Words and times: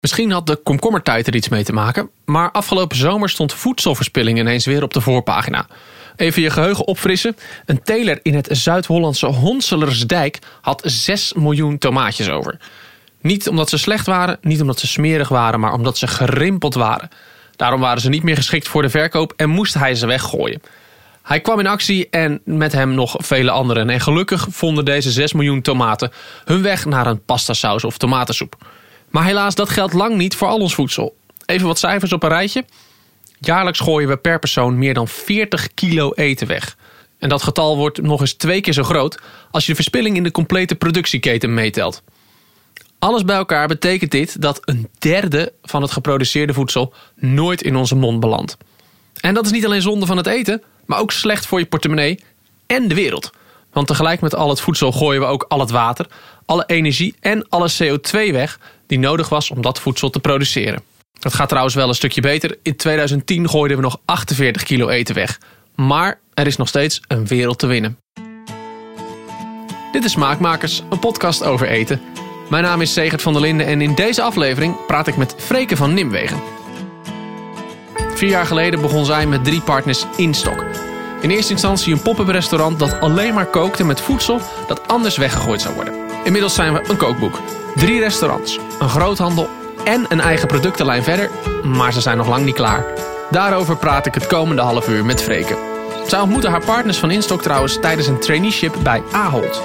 Misschien 0.00 0.30
had 0.30 0.46
de 0.46 0.56
komkommertijd 0.56 1.26
er 1.26 1.34
iets 1.34 1.48
mee 1.48 1.64
te 1.64 1.72
maken, 1.72 2.10
maar 2.24 2.50
afgelopen 2.50 2.96
zomer 2.96 3.28
stond 3.28 3.54
voedselverspilling 3.54 4.38
ineens 4.38 4.66
weer 4.66 4.82
op 4.82 4.92
de 4.92 5.00
voorpagina. 5.00 5.66
Even 6.16 6.42
je 6.42 6.50
geheugen 6.50 6.86
opfrissen. 6.86 7.36
Een 7.66 7.82
teler 7.82 8.20
in 8.22 8.34
het 8.34 8.48
Zuid-Hollandse 8.50 9.26
Honselersdijk 9.26 10.38
had 10.60 10.82
6 10.84 11.32
miljoen 11.32 11.78
tomaatjes 11.78 12.28
over. 12.28 12.58
Niet 13.20 13.48
omdat 13.48 13.68
ze 13.68 13.78
slecht 13.78 14.06
waren, 14.06 14.38
niet 14.40 14.60
omdat 14.60 14.78
ze 14.78 14.86
smerig 14.86 15.28
waren, 15.28 15.60
maar 15.60 15.72
omdat 15.72 15.98
ze 15.98 16.06
gerimpeld 16.06 16.74
waren. 16.74 17.08
Daarom 17.56 17.80
waren 17.80 18.00
ze 18.00 18.08
niet 18.08 18.22
meer 18.22 18.36
geschikt 18.36 18.68
voor 18.68 18.82
de 18.82 18.90
verkoop 18.90 19.32
en 19.36 19.50
moest 19.50 19.74
hij 19.74 19.94
ze 19.94 20.06
weggooien. 20.06 20.62
Hij 21.22 21.40
kwam 21.40 21.58
in 21.58 21.66
actie 21.66 22.08
en 22.10 22.40
met 22.44 22.72
hem 22.72 22.94
nog 22.94 23.16
vele 23.18 23.50
anderen. 23.50 23.90
En 23.90 24.00
gelukkig 24.00 24.46
vonden 24.50 24.84
deze 24.84 25.10
6 25.10 25.32
miljoen 25.32 25.62
tomaten 25.62 26.12
hun 26.44 26.62
weg 26.62 26.84
naar 26.84 27.06
een 27.06 27.24
pastasaus 27.24 27.84
of 27.84 27.98
tomatensoep. 27.98 28.56
Maar 29.10 29.24
helaas, 29.24 29.54
dat 29.54 29.68
geldt 29.68 29.92
lang 29.92 30.16
niet 30.16 30.36
voor 30.36 30.48
al 30.48 30.58
ons 30.58 30.74
voedsel. 30.74 31.16
Even 31.46 31.66
wat 31.66 31.78
cijfers 31.78 32.12
op 32.12 32.22
een 32.22 32.28
rijtje. 32.28 32.64
Jaarlijks 33.38 33.80
gooien 33.80 34.08
we 34.08 34.16
per 34.16 34.38
persoon 34.38 34.78
meer 34.78 34.94
dan 34.94 35.08
40 35.08 35.74
kilo 35.74 36.12
eten 36.12 36.46
weg. 36.46 36.76
En 37.18 37.28
dat 37.28 37.42
getal 37.42 37.76
wordt 37.76 38.02
nog 38.02 38.20
eens 38.20 38.32
twee 38.32 38.60
keer 38.60 38.72
zo 38.72 38.82
groot 38.82 39.18
als 39.50 39.64
je 39.64 39.70
de 39.70 39.76
verspilling 39.76 40.16
in 40.16 40.22
de 40.22 40.30
complete 40.30 40.74
productieketen 40.74 41.54
meetelt. 41.54 42.02
Alles 42.98 43.24
bij 43.24 43.36
elkaar 43.36 43.68
betekent 43.68 44.10
dit 44.10 44.42
dat 44.42 44.60
een 44.64 44.88
derde 44.98 45.52
van 45.62 45.82
het 45.82 45.90
geproduceerde 45.90 46.52
voedsel 46.52 46.92
nooit 47.16 47.62
in 47.62 47.76
onze 47.76 47.94
mond 47.94 48.20
belandt. 48.20 48.56
En 49.20 49.34
dat 49.34 49.44
is 49.44 49.52
niet 49.52 49.64
alleen 49.64 49.82
zonde 49.82 50.06
van 50.06 50.16
het 50.16 50.26
eten, 50.26 50.62
maar 50.86 50.98
ook 50.98 51.12
slecht 51.12 51.46
voor 51.46 51.58
je 51.58 51.66
portemonnee 51.66 52.20
en 52.66 52.88
de 52.88 52.94
wereld. 52.94 53.30
Want 53.72 53.86
tegelijk 53.86 54.20
met 54.20 54.34
al 54.34 54.48
het 54.48 54.60
voedsel 54.60 54.92
gooien 54.92 55.20
we 55.20 55.26
ook 55.26 55.44
al 55.48 55.60
het 55.60 55.70
water, 55.70 56.06
alle 56.44 56.64
energie 56.66 57.14
en 57.20 57.48
alle 57.48 57.70
CO2 57.70 58.32
weg 58.32 58.58
die 58.90 58.98
nodig 58.98 59.28
was 59.28 59.50
om 59.50 59.62
dat 59.62 59.80
voedsel 59.80 60.10
te 60.10 60.20
produceren. 60.20 60.82
Dat 61.18 61.34
gaat 61.34 61.48
trouwens 61.48 61.74
wel 61.74 61.88
een 61.88 61.94
stukje 61.94 62.20
beter. 62.20 62.58
In 62.62 62.76
2010 62.76 63.48
gooiden 63.48 63.76
we 63.76 63.82
nog 63.82 64.00
48 64.04 64.62
kilo 64.62 64.88
eten 64.88 65.14
weg. 65.14 65.40
Maar 65.74 66.20
er 66.34 66.46
is 66.46 66.56
nog 66.56 66.68
steeds 66.68 67.00
een 67.08 67.26
wereld 67.26 67.58
te 67.58 67.66
winnen. 67.66 67.98
Dit 69.92 70.04
is 70.04 70.12
Smaakmakers, 70.12 70.82
een 70.90 70.98
podcast 70.98 71.44
over 71.44 71.68
eten. 71.68 72.00
Mijn 72.48 72.62
naam 72.62 72.80
is 72.80 72.92
Segert 72.92 73.22
van 73.22 73.32
der 73.32 73.42
Linden 73.42 73.66
en 73.66 73.80
in 73.80 73.94
deze 73.94 74.22
aflevering 74.22 74.86
praat 74.86 75.06
ik 75.06 75.16
met 75.16 75.34
Freke 75.38 75.76
van 75.76 75.94
Nimwegen. 75.94 76.40
Vier 78.14 78.30
jaar 78.30 78.46
geleden 78.46 78.80
begon 78.80 79.04
zij 79.04 79.26
met 79.26 79.44
drie 79.44 79.60
partners 79.60 80.06
in 80.16 80.34
stok. 80.34 80.64
In 81.20 81.30
eerste 81.30 81.52
instantie 81.52 81.92
een 81.92 82.02
pop-up 82.02 82.28
restaurant 82.28 82.78
dat 82.78 83.00
alleen 83.00 83.34
maar 83.34 83.46
kookte 83.46 83.84
met 83.84 84.00
voedsel 84.00 84.40
dat 84.66 84.88
anders 84.88 85.16
weggegooid 85.16 85.60
zou 85.60 85.74
worden. 85.74 86.09
Inmiddels 86.24 86.54
zijn 86.54 86.72
we 86.72 86.88
een 86.88 86.96
kookboek. 86.96 87.40
Drie 87.74 88.00
restaurants, 88.00 88.58
een 88.80 88.88
groothandel 88.88 89.48
en 89.84 90.06
een 90.08 90.20
eigen 90.20 90.48
productenlijn 90.48 91.02
verder, 91.02 91.30
maar 91.64 91.92
ze 91.92 92.00
zijn 92.00 92.16
nog 92.16 92.28
lang 92.28 92.44
niet 92.44 92.54
klaar. 92.54 92.86
Daarover 93.30 93.76
praat 93.76 94.06
ik 94.06 94.14
het 94.14 94.26
komende 94.26 94.62
half 94.62 94.88
uur 94.88 95.04
met 95.04 95.22
Freke. 95.22 95.56
Zij 96.06 96.20
ontmoette 96.20 96.48
haar 96.48 96.64
partners 96.64 96.98
van 96.98 97.10
Instok 97.10 97.42
trouwens 97.42 97.80
tijdens 97.80 98.06
een 98.06 98.20
traineeship 98.20 98.74
bij 98.82 99.02
Ahold. 99.12 99.62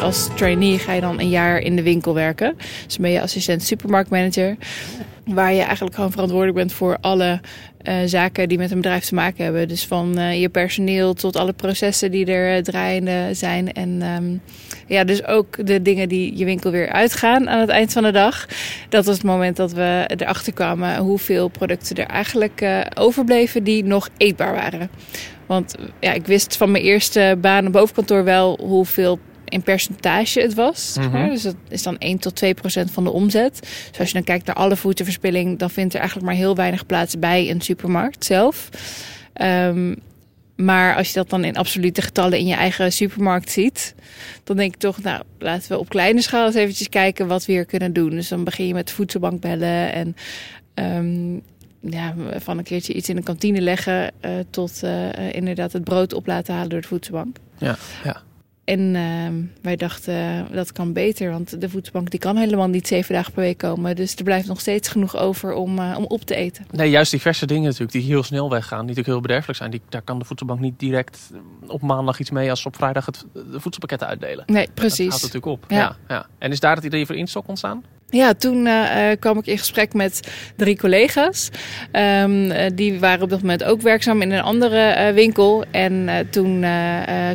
Als 0.00 0.28
trainee 0.34 0.78
ga 0.78 0.92
je 0.92 1.00
dan 1.00 1.20
een 1.20 1.28
jaar 1.28 1.58
in 1.58 1.76
de 1.76 1.82
winkel 1.82 2.14
werken. 2.14 2.56
Dus 2.86 2.98
ben 2.98 3.10
je 3.10 3.22
assistent 3.22 3.62
supermarktmanager. 3.62 4.56
Waar 5.28 5.52
je 5.52 5.62
eigenlijk 5.62 5.94
gewoon 5.94 6.10
verantwoordelijk 6.10 6.56
bent 6.56 6.72
voor 6.72 6.98
alle 7.00 7.40
uh, 7.82 7.94
zaken 8.04 8.48
die 8.48 8.58
met 8.58 8.70
een 8.70 8.80
bedrijf 8.80 9.04
te 9.04 9.14
maken 9.14 9.44
hebben. 9.44 9.68
Dus 9.68 9.86
van 9.86 10.18
uh, 10.18 10.40
je 10.40 10.48
personeel 10.48 11.14
tot 11.14 11.36
alle 11.36 11.52
processen 11.52 12.10
die 12.10 12.26
er 12.26 12.56
uh, 12.56 12.62
draaiende 12.62 13.28
zijn. 13.32 13.72
En 13.72 14.02
um, 14.02 14.40
ja, 14.86 15.04
dus 15.04 15.24
ook 15.24 15.66
de 15.66 15.82
dingen 15.82 16.08
die 16.08 16.36
je 16.36 16.44
winkel 16.44 16.70
weer 16.70 16.92
uitgaan 16.92 17.48
aan 17.48 17.60
het 17.60 17.68
eind 17.68 17.92
van 17.92 18.02
de 18.02 18.10
dag. 18.10 18.46
Dat 18.88 19.04
was 19.04 19.14
het 19.14 19.24
moment 19.24 19.56
dat 19.56 19.72
we 19.72 20.10
erachter 20.16 20.52
kwamen 20.52 20.98
hoeveel 20.98 21.48
producten 21.48 21.96
er 21.96 22.06
eigenlijk 22.06 22.64
overbleven 22.94 23.64
die 23.64 23.84
nog 23.84 24.08
eetbaar 24.16 24.52
waren. 24.54 24.90
Want 25.46 25.74
ja, 26.00 26.12
ik 26.12 26.26
wist 26.26 26.56
van 26.56 26.70
mijn 26.70 26.84
eerste 26.84 27.38
baan 27.40 27.66
op 27.66 27.72
bovenkantoor 27.72 28.24
wel 28.24 28.58
hoeveel 28.60 29.18
in 29.48 29.62
percentage 29.62 30.40
het 30.40 30.54
was. 30.54 30.96
Mm 31.00 31.10
-hmm. 31.10 31.28
Dus 31.28 31.42
dat 31.42 31.54
is 31.68 31.82
dan 31.82 31.98
1 31.98 32.18
tot 32.18 32.34
2 32.34 32.54
procent 32.54 32.90
van 32.90 33.04
de 33.04 33.10
omzet. 33.10 33.58
Dus 33.90 33.98
als 33.98 34.08
je 34.08 34.14
dan 34.14 34.24
kijkt 34.24 34.46
naar 34.46 34.56
alle 34.56 34.76
voedselverspilling, 34.76 35.58
dan 35.58 35.70
vindt 35.70 35.92
er 35.94 36.00
eigenlijk 36.00 36.28
maar 36.28 36.38
heel 36.38 36.54
weinig 36.54 36.86
plaats 36.86 37.18
bij 37.18 37.50
een 37.50 37.60
supermarkt 37.60 38.24
zelf. 38.24 38.68
Um, 39.42 39.96
maar 40.56 40.96
als 40.96 41.08
je 41.08 41.14
dat 41.14 41.30
dan 41.30 41.44
in 41.44 41.56
absolute 41.56 42.02
getallen 42.02 42.38
in 42.38 42.46
je 42.46 42.54
eigen 42.54 42.92
supermarkt 42.92 43.50
ziet, 43.50 43.94
dan 44.44 44.56
denk 44.56 44.74
ik 44.74 44.80
toch, 44.80 45.02
nou, 45.02 45.22
laten 45.38 45.68
we 45.68 45.78
op 45.78 45.88
kleine 45.88 46.22
schaal 46.22 46.46
eens 46.46 46.54
eventjes 46.54 46.88
kijken 46.88 47.26
wat 47.26 47.44
we 47.46 47.52
hier 47.52 47.64
kunnen 47.64 47.92
doen. 47.92 48.10
Dus 48.10 48.28
dan 48.28 48.44
begin 48.44 48.66
je 48.66 48.74
met 48.74 48.90
voedselbank 48.90 49.40
bellen 49.40 49.92
en 49.92 50.16
um, 50.74 51.42
ja, 51.80 52.14
van 52.36 52.58
een 52.58 52.64
keertje 52.64 52.92
iets 52.92 53.08
in 53.08 53.16
de 53.16 53.22
kantine 53.22 53.60
leggen 53.60 54.12
uh, 54.20 54.30
tot 54.50 54.80
uh, 54.84 55.32
inderdaad 55.32 55.72
het 55.72 55.84
brood 55.84 56.12
op 56.12 56.26
laten 56.26 56.54
halen 56.54 56.70
door 56.70 56.80
de 56.80 56.88
voedselbank. 56.88 57.36
Ja, 57.58 57.76
ja. 58.04 58.22
En 58.68 58.94
uh, 58.94 59.44
wij 59.62 59.76
dachten, 59.76 60.46
dat 60.52 60.72
kan 60.72 60.92
beter, 60.92 61.30
want 61.30 61.60
de 61.60 61.68
voedselbank 61.68 62.10
die 62.10 62.20
kan 62.20 62.36
helemaal 62.36 62.68
niet 62.68 62.86
zeven 62.86 63.14
dagen 63.14 63.32
per 63.32 63.42
week 63.42 63.58
komen. 63.58 63.96
Dus 63.96 64.16
er 64.16 64.24
blijft 64.24 64.48
nog 64.48 64.60
steeds 64.60 64.88
genoeg 64.88 65.16
over 65.16 65.52
om, 65.52 65.78
uh, 65.78 65.94
om 65.98 66.04
op 66.04 66.20
te 66.20 66.34
eten. 66.34 66.66
Nee, 66.70 66.90
juist 66.90 67.10
die 67.10 67.20
verse 67.20 67.46
dingen 67.46 67.62
natuurlijk, 67.62 67.92
die 67.92 68.02
heel 68.02 68.22
snel 68.22 68.50
weggaan, 68.50 68.78
die 68.78 68.88
natuurlijk 68.88 69.06
heel 69.06 69.20
bederfelijk 69.20 69.58
zijn. 69.58 69.70
Die, 69.70 69.80
daar 69.88 70.02
kan 70.02 70.18
de 70.18 70.24
voedselbank 70.24 70.60
niet 70.60 70.78
direct 70.78 71.30
op 71.66 71.82
maandag 71.82 72.18
iets 72.18 72.30
mee 72.30 72.50
als 72.50 72.60
ze 72.62 72.68
op 72.68 72.76
vrijdag 72.76 73.06
het, 73.06 73.24
de 73.32 73.60
voedselpakketten 73.60 74.08
uitdelen. 74.08 74.44
Nee, 74.46 74.68
precies. 74.74 74.98
Dat 74.98 75.20
houdt 75.20 75.34
natuurlijk 75.34 75.62
op. 75.62 75.70
Ja. 75.70 75.76
Ja, 75.78 75.96
ja. 76.08 76.26
En 76.38 76.50
is 76.50 76.60
daar 76.60 76.76
het 76.76 76.84
idee 76.84 77.06
voor 77.06 77.16
instok 77.16 77.48
ontstaan? 77.48 77.84
Ja, 78.10 78.34
toen 78.34 78.66
uh, 78.66 79.10
kwam 79.18 79.38
ik 79.38 79.46
in 79.46 79.58
gesprek 79.58 79.92
met 79.94 80.20
drie 80.56 80.78
collega's. 80.78 81.48
Um, 81.92 82.52
die 82.74 83.00
waren 83.00 83.22
op 83.22 83.30
dat 83.30 83.40
moment 83.40 83.64
ook 83.64 83.80
werkzaam 83.80 84.22
in 84.22 84.30
een 84.30 84.42
andere 84.42 85.12
winkel. 85.12 85.64
En 85.70 86.26
toen 86.30 86.64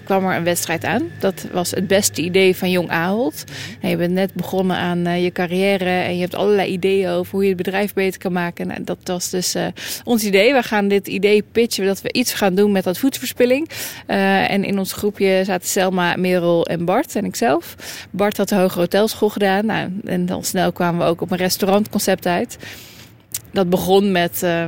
kwam 0.03 0.25
er 0.25 0.35
een 0.35 0.43
wedstrijd 0.43 0.85
aan. 0.85 1.03
Dat 1.19 1.45
was 1.51 1.71
het 1.71 1.87
beste 1.87 2.21
idee 2.21 2.55
van 2.55 2.69
Jong 2.69 2.89
Ahold. 2.89 3.43
En 3.81 3.89
je 3.89 3.97
bent 3.97 4.13
net 4.13 4.33
begonnen 4.33 4.75
aan 4.75 5.21
je 5.21 5.31
carrière 5.31 5.89
en 5.89 6.15
je 6.15 6.21
hebt 6.21 6.35
allerlei 6.35 6.71
ideeën 6.71 7.09
over 7.09 7.31
hoe 7.31 7.41
je 7.41 7.47
het 7.47 7.57
bedrijf 7.57 7.93
beter 7.93 8.19
kan 8.19 8.31
maken. 8.31 8.67
Nou, 8.67 8.83
dat 8.83 8.97
was 9.03 9.29
dus 9.29 9.55
ons 10.03 10.23
idee. 10.23 10.53
We 10.53 10.63
gaan 10.63 10.87
dit 10.87 11.07
idee 11.07 11.43
pitchen 11.51 11.85
dat 11.85 12.01
we 12.01 12.13
iets 12.13 12.33
gaan 12.33 12.55
doen 12.55 12.71
met 12.71 12.83
dat 12.83 12.97
voedselverspilling. 12.97 13.69
en 14.05 14.63
in 14.63 14.79
ons 14.79 14.93
groepje 14.93 15.41
zaten 15.45 15.67
Selma, 15.67 16.15
Merel 16.15 16.65
en 16.65 16.85
Bart 16.85 17.15
en 17.15 17.25
ikzelf. 17.25 17.75
Bart 18.11 18.37
had 18.37 18.49
de 18.49 18.55
Hoge 18.55 18.79
Hotelschool 18.79 19.29
gedaan. 19.29 19.65
Nou, 19.65 19.99
en 20.05 20.25
dan 20.25 20.43
snel 20.43 20.62
kwamen 20.71 21.05
we 21.05 21.11
ook 21.11 21.21
op 21.21 21.31
een 21.31 21.37
restaurantconcept 21.37 22.25
uit. 22.25 22.57
Dat 23.51 23.69
begon 23.69 24.11
met 24.11 24.41
uh, 24.43 24.65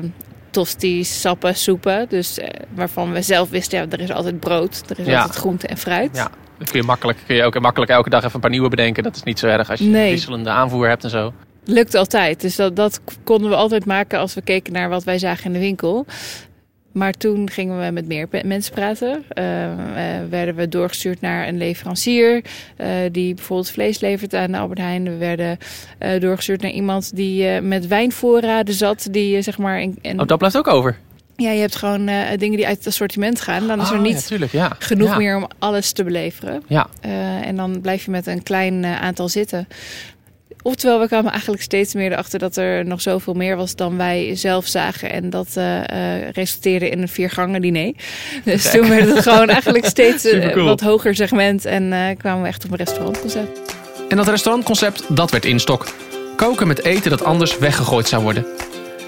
tosties, 0.50 1.22
sappen, 1.22 1.56
soepen. 1.56 2.06
Dus 2.10 2.40
uh, 2.40 2.46
waarvan 2.74 3.12
we 3.12 3.22
zelf 3.22 3.50
wisten, 3.50 3.80
ja, 3.80 3.86
er 3.90 4.00
is 4.00 4.12
altijd 4.12 4.40
brood, 4.40 4.84
er 4.90 5.00
is 5.00 5.06
ja. 5.06 5.22
altijd 5.22 5.38
groente 5.38 5.68
en 5.68 5.78
fruit. 5.78 6.16
Ja. 6.16 6.32
Dat 6.58 6.70
kun 6.72 6.80
je, 6.80 6.86
makkelijk, 6.86 7.18
kun 7.26 7.36
je 7.36 7.44
ook 7.44 7.60
makkelijk 7.60 7.92
elke 7.92 8.10
dag 8.10 8.24
even 8.24 8.36
een 8.36 8.42
paar 8.42 8.50
nieuwe 8.50 8.70
bedenken. 8.70 9.04
Dat 9.04 9.16
is 9.16 9.24
niet 9.24 9.40
zo 9.40 9.48
erg 9.48 9.70
als 9.70 9.80
je 9.80 9.86
nee. 9.86 10.12
wisselende 10.12 10.50
aanvoer 10.50 10.88
hebt 10.88 11.04
en 11.04 11.10
zo. 11.10 11.34
Lukt 11.64 11.96
altijd. 11.96 12.42
Dus 12.42 12.56
dat, 12.56 12.76
dat 12.76 13.02
konden 13.24 13.50
we 13.50 13.56
altijd 13.56 13.86
maken 13.86 14.20
als 14.20 14.34
we 14.34 14.42
keken 14.42 14.74
naar 14.74 14.90
wat 14.90 15.04
wij 15.04 15.20
zagen 15.20 15.46
in 15.46 15.54
de 15.54 15.60
winkel. 15.60 16.06
Maar 16.96 17.14
toen 17.14 17.50
gingen 17.50 17.86
we 17.86 17.92
met 17.92 18.08
meer 18.08 18.28
mensen 18.46 18.74
praten. 18.74 19.24
Uh, 19.38 19.64
uh, 19.64 19.76
werden 20.30 20.56
we 20.56 20.70
doorgestuurd 20.70 21.22
naar 21.22 21.48
een 21.48 21.58
leverancier 21.58 22.44
uh, 22.78 22.88
die 23.12 23.34
bijvoorbeeld 23.34 23.70
vlees 23.70 24.00
levert 24.00 24.34
aan 24.34 24.54
Albert 24.54 24.80
Heijn. 24.80 25.04
We 25.04 25.18
werden 25.18 25.58
doorgestuurd 26.20 26.62
naar 26.62 26.72
iemand 26.72 27.16
die 27.16 27.62
met 27.62 27.88
wijnvoorraden 27.88 28.74
zat. 28.74 29.08
Die 29.12 29.42
zeg 29.42 29.58
maar. 29.58 29.82
In, 29.82 29.98
in... 30.02 30.20
Oh, 30.20 30.28
dat 30.28 30.38
blijft 30.38 30.58
ook 30.58 30.68
over. 30.68 30.98
Ja, 31.36 31.52
je 31.52 31.60
hebt 31.60 31.76
gewoon 31.76 32.06
dingen 32.38 32.58
die 32.58 32.68
uit 32.68 32.78
het 32.78 32.88
assortiment 32.88 33.42
gaan. 33.42 33.68
Dan 33.68 33.82
is 33.82 33.90
er 33.90 33.96
oh, 33.96 34.02
niet 34.02 34.22
ja, 34.22 34.28
tuurlijk, 34.28 34.52
ja. 34.52 34.76
genoeg 34.80 35.10
ja. 35.10 35.18
meer 35.18 35.36
om 35.36 35.48
alles 35.60 35.92
te 35.92 36.04
beleveren. 36.04 36.64
Ja. 36.68 36.88
en 37.42 37.56
dan 37.56 37.82
blijf 37.82 38.06
je 38.06 38.12
met 38.12 38.28
een 38.28 38.44
klein 38.44 38.86
aantal 38.86 39.30
zitten. 39.30 39.68
Oftewel, 40.68 41.00
we 41.00 41.08
kwamen 41.08 41.32
eigenlijk 41.32 41.64
steeds 41.64 41.94
meer 41.94 42.12
erachter 42.12 42.40
dat 42.40 42.58
er 42.58 42.86
nog 42.86 43.02
zoveel 43.02 43.34
meer 43.34 43.56
was 43.56 43.76
dan 43.76 43.98
wij 43.98 44.36
zelf 44.36 44.68
zagen. 44.68 45.12
En 45.12 45.30
dat 45.30 45.48
uh, 45.58 45.76
uh, 45.78 46.30
resulteerde 46.30 46.90
in 46.90 47.02
een 47.02 47.08
viergangen 47.08 47.62
diner. 47.62 47.94
Dus 48.44 48.62
Kijk. 48.62 48.76
toen 48.76 48.90
werd 48.90 49.08
het 49.16 49.24
gewoon 49.24 49.50
eigenlijk 49.50 49.86
steeds 49.86 50.24
een 50.24 50.52
cool. 50.52 50.66
wat 50.66 50.82
hoger 50.82 51.16
segment. 51.16 51.66
En 51.66 51.84
uh, 51.84 52.00
kwamen 52.18 52.42
we 52.42 52.48
echt 52.48 52.66
op 52.66 52.72
een 52.72 52.78
restaurantconcept. 52.78 53.76
En 54.10 54.18
dat 54.18 54.28
restaurantconcept, 54.28 55.04
dat 55.08 55.32
werd 55.32 55.46
instok. 55.46 55.88
Koken 56.36 56.68
met 56.68 56.84
eten 56.84 57.10
dat 57.10 57.24
anders 57.24 57.58
weggegooid 57.58 58.08
zou 58.08 58.24
worden. 58.24 58.46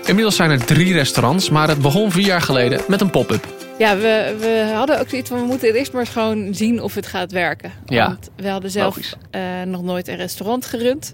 Inmiddels 0.06 0.36
zijn 0.36 0.52
er 0.52 0.66
drie 0.66 0.94
restaurants, 0.94 1.50
maar 1.50 1.68
het 1.68 1.82
begon 1.82 2.12
vier 2.12 2.26
jaar 2.26 2.42
geleden 2.42 2.82
met 2.88 3.02
een 3.02 3.10
pop-up. 3.10 3.57
Ja, 3.78 3.96
we, 3.98 4.36
we 4.40 4.72
hadden 4.74 5.00
ook 5.00 5.10
zoiets 5.10 5.30
van, 5.30 5.40
we 5.40 5.46
moeten 5.46 5.74
eerst 5.74 5.94
maar 5.94 6.08
gewoon 6.08 6.54
zien 6.54 6.82
of 6.82 6.96
het 6.96 7.08
gaat 7.08 7.32
werken. 7.32 7.72
Ja, 7.86 8.08
Want 8.08 8.30
we 8.36 8.50
hadden 8.50 8.72
zelf 8.72 8.98
uh, 9.32 9.62
nog 9.66 9.84
nooit 9.84 10.08
een 10.08 10.16
restaurant 10.16 10.66
gerund. 10.66 11.14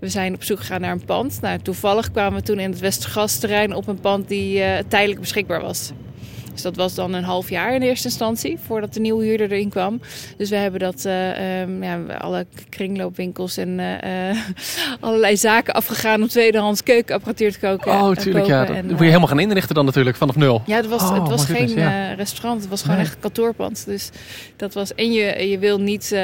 We 0.00 0.08
zijn 0.08 0.34
op 0.34 0.42
zoek 0.42 0.58
gegaan 0.58 0.80
naar 0.80 0.92
een 0.92 1.04
pand. 1.04 1.40
Nou, 1.40 1.58
toevallig 1.58 2.10
kwamen 2.10 2.38
we 2.38 2.44
toen 2.44 2.58
in 2.58 2.70
het 2.70 2.80
Westergasterrein 2.80 3.74
op 3.74 3.86
een 3.86 4.00
pand 4.00 4.28
die 4.28 4.58
uh, 4.58 4.78
tijdelijk 4.88 5.20
beschikbaar 5.20 5.60
was. 5.60 5.92
Dus 6.52 6.62
dat 6.62 6.76
was 6.76 6.94
dan 6.94 7.12
een 7.12 7.24
half 7.24 7.50
jaar 7.50 7.74
in 7.74 7.82
eerste 7.82 8.08
instantie, 8.08 8.58
voordat 8.66 8.94
de 8.94 9.00
nieuwe 9.00 9.24
huurder 9.24 9.52
erin 9.52 9.68
kwam. 9.68 10.00
Dus 10.36 10.50
we 10.50 10.56
hebben 10.56 10.80
dat, 10.80 11.04
uh, 11.06 11.60
um, 11.60 11.82
ja, 11.82 12.00
alle 12.18 12.46
kringloopwinkels 12.68 13.56
en 13.56 13.78
uh, 13.78 14.38
allerlei 15.00 15.36
zaken 15.36 15.74
afgegaan 15.74 16.22
om 16.22 16.28
tweedehands 16.28 16.82
keukenapparatuur 16.82 17.52
te 17.52 17.58
koken. 17.58 17.92
Oh, 17.92 18.10
tuurlijk, 18.10 18.46
ja. 18.46 18.64
Dat 18.64 18.82
moet 18.82 18.98
je 18.98 19.04
helemaal 19.04 19.26
gaan 19.26 19.40
inrichten 19.40 19.74
dan 19.74 19.84
natuurlijk, 19.84 20.16
vanaf 20.16 20.36
nul. 20.36 20.62
Ja, 20.66 20.76
het 20.76 20.88
was, 20.88 21.02
oh, 21.02 21.14
het 21.14 21.28
was 21.28 21.44
geen 21.44 21.68
ja. 21.68 22.12
restaurant, 22.12 22.60
het 22.60 22.70
was 22.70 22.82
gewoon 22.82 22.96
nee. 22.96 23.06
echt 23.06 23.18
kantoorpand. 23.18 23.86
Dus 23.86 24.10
dat 24.56 24.74
was, 24.74 24.94
en 24.94 25.12
je, 25.12 25.48
je 25.48 25.58
wil 25.58 25.80
niet 25.80 26.16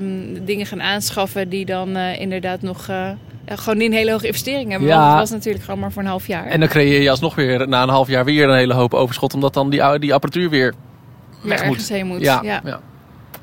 um, 0.00 0.44
dingen 0.44 0.66
gaan 0.66 0.82
aanschaffen 0.82 1.48
die 1.48 1.64
dan 1.64 1.96
inderdaad 1.96 2.62
nog 2.62 2.88
gewoon 3.46 3.80
een 3.80 3.92
hele 3.92 4.10
hoge 4.10 4.26
investering 4.26 4.70
hebben. 4.70 4.88
Ja. 4.88 4.96
Want 4.96 5.10
het 5.10 5.20
was 5.20 5.30
natuurlijk 5.30 5.64
gewoon 5.64 5.80
maar 5.80 5.92
voor 5.92 6.02
een 6.02 6.08
half 6.08 6.26
jaar. 6.26 6.46
En 6.46 6.60
dan 6.60 6.68
creëer 6.68 7.02
je 7.02 7.10
alsnog 7.10 7.34
weer 7.34 7.68
na 7.68 7.82
een 7.82 7.88
half 7.88 8.08
jaar 8.08 8.24
weer 8.24 8.48
een 8.48 8.56
hele 8.56 8.74
hoop 8.74 8.94
overschot. 8.94 9.34
Omdat 9.34 9.54
dan 9.54 9.70
die, 9.70 9.98
die 9.98 10.14
apparatuur 10.14 10.50
weer 10.50 10.74
weg 11.42 11.66
moet. 11.66 11.88
heen 11.88 12.06
moet. 12.06 12.20
Ja, 12.20 12.40
ja. 12.42 12.60
ja. 12.64 12.80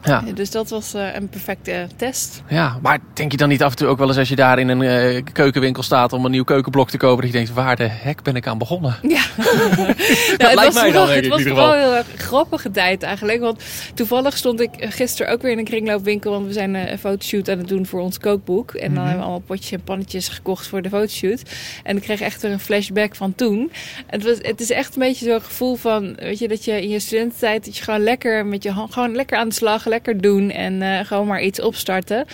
Ja. 0.03 0.23
Dus 0.33 0.51
dat 0.51 0.69
was 0.69 0.95
uh, 0.95 1.15
een 1.15 1.29
perfecte 1.29 1.87
test. 1.95 2.41
Ja, 2.47 2.77
maar 2.81 2.99
denk 3.13 3.31
je 3.31 3.37
dan 3.37 3.49
niet 3.49 3.63
af 3.63 3.71
en 3.71 3.77
toe 3.77 3.87
ook 3.87 3.97
wel 3.97 4.07
eens 4.07 4.17
als 4.17 4.29
je 4.29 4.35
daar 4.35 4.59
in 4.59 4.69
een 4.69 4.81
uh, 4.81 5.21
keukenwinkel 5.31 5.83
staat 5.83 6.13
om 6.13 6.25
een 6.25 6.31
nieuw 6.31 6.43
keukenblok 6.43 6.89
te 6.89 6.97
kopen, 6.97 7.21
dat 7.23 7.31
je 7.31 7.37
denkt, 7.37 7.53
waar 7.53 7.75
de 7.75 7.87
hek 7.87 8.21
ben 8.21 8.35
ik 8.35 8.47
aan 8.47 8.57
begonnen? 8.57 8.95
Ja, 9.01 9.23
dat 9.35 10.37
nou, 10.37 10.55
lijkt 10.55 10.73
mij 10.73 10.91
dan, 10.91 11.09
Het 11.09 11.27
was 11.27 11.43
vooral 11.43 11.73
heel 11.73 11.95
erg 11.95 12.07
grappige 12.15 12.71
tijd 12.71 13.03
eigenlijk. 13.03 13.39
Want 13.39 13.63
toevallig 13.93 14.37
stond 14.37 14.61
ik 14.61 14.69
gisteren 14.79 15.31
ook 15.31 15.41
weer 15.41 15.51
in 15.51 15.57
een 15.57 15.63
kringloopwinkel, 15.63 16.31
want 16.31 16.45
we 16.45 16.53
zijn 16.53 16.73
een 16.73 16.99
fotoshoot 16.99 17.49
aan 17.49 17.57
het 17.57 17.67
doen 17.67 17.85
voor 17.85 17.99
ons 17.99 18.19
kookboek. 18.19 18.71
En 18.71 18.79
dan 18.79 18.89
mm 18.89 18.95
-hmm. 18.95 19.05
hebben 19.05 19.17
we 19.17 19.23
allemaal 19.23 19.47
potjes 19.47 19.71
en 19.71 19.83
pannetjes 19.83 20.29
gekocht 20.29 20.67
voor 20.67 20.81
de 20.81 20.89
fotoshoot. 20.89 21.41
En 21.83 21.95
ik 21.95 22.01
kreeg 22.01 22.21
echt 22.21 22.41
weer 22.41 22.51
een 22.51 22.59
flashback 22.59 23.15
van 23.15 23.35
toen. 23.35 23.71
Het, 24.07 24.23
was, 24.23 24.37
het 24.41 24.61
is 24.61 24.71
echt 24.71 24.95
een 24.95 25.01
beetje 25.01 25.25
zo'n 25.25 25.41
gevoel 25.41 25.75
van, 25.75 26.15
weet 26.15 26.39
je, 26.39 26.47
dat 26.47 26.65
je 26.65 26.81
in 26.81 26.89
je 26.89 26.99
studententijd, 26.99 27.65
dat 27.65 27.77
je 27.77 27.83
gewoon 27.83 28.03
lekker 28.03 28.45
met 28.45 28.63
je 28.63 28.73
gewoon 28.89 29.15
lekker 29.15 29.37
aan 29.37 29.49
de 29.49 29.55
slag 29.55 29.85
lekker 29.93 30.21
doen 30.21 30.51
en 30.51 30.73
uh, 30.73 30.99
gewoon 30.99 31.27
maar 31.27 31.41
iets 31.41 31.61
opstarten. 31.61 32.25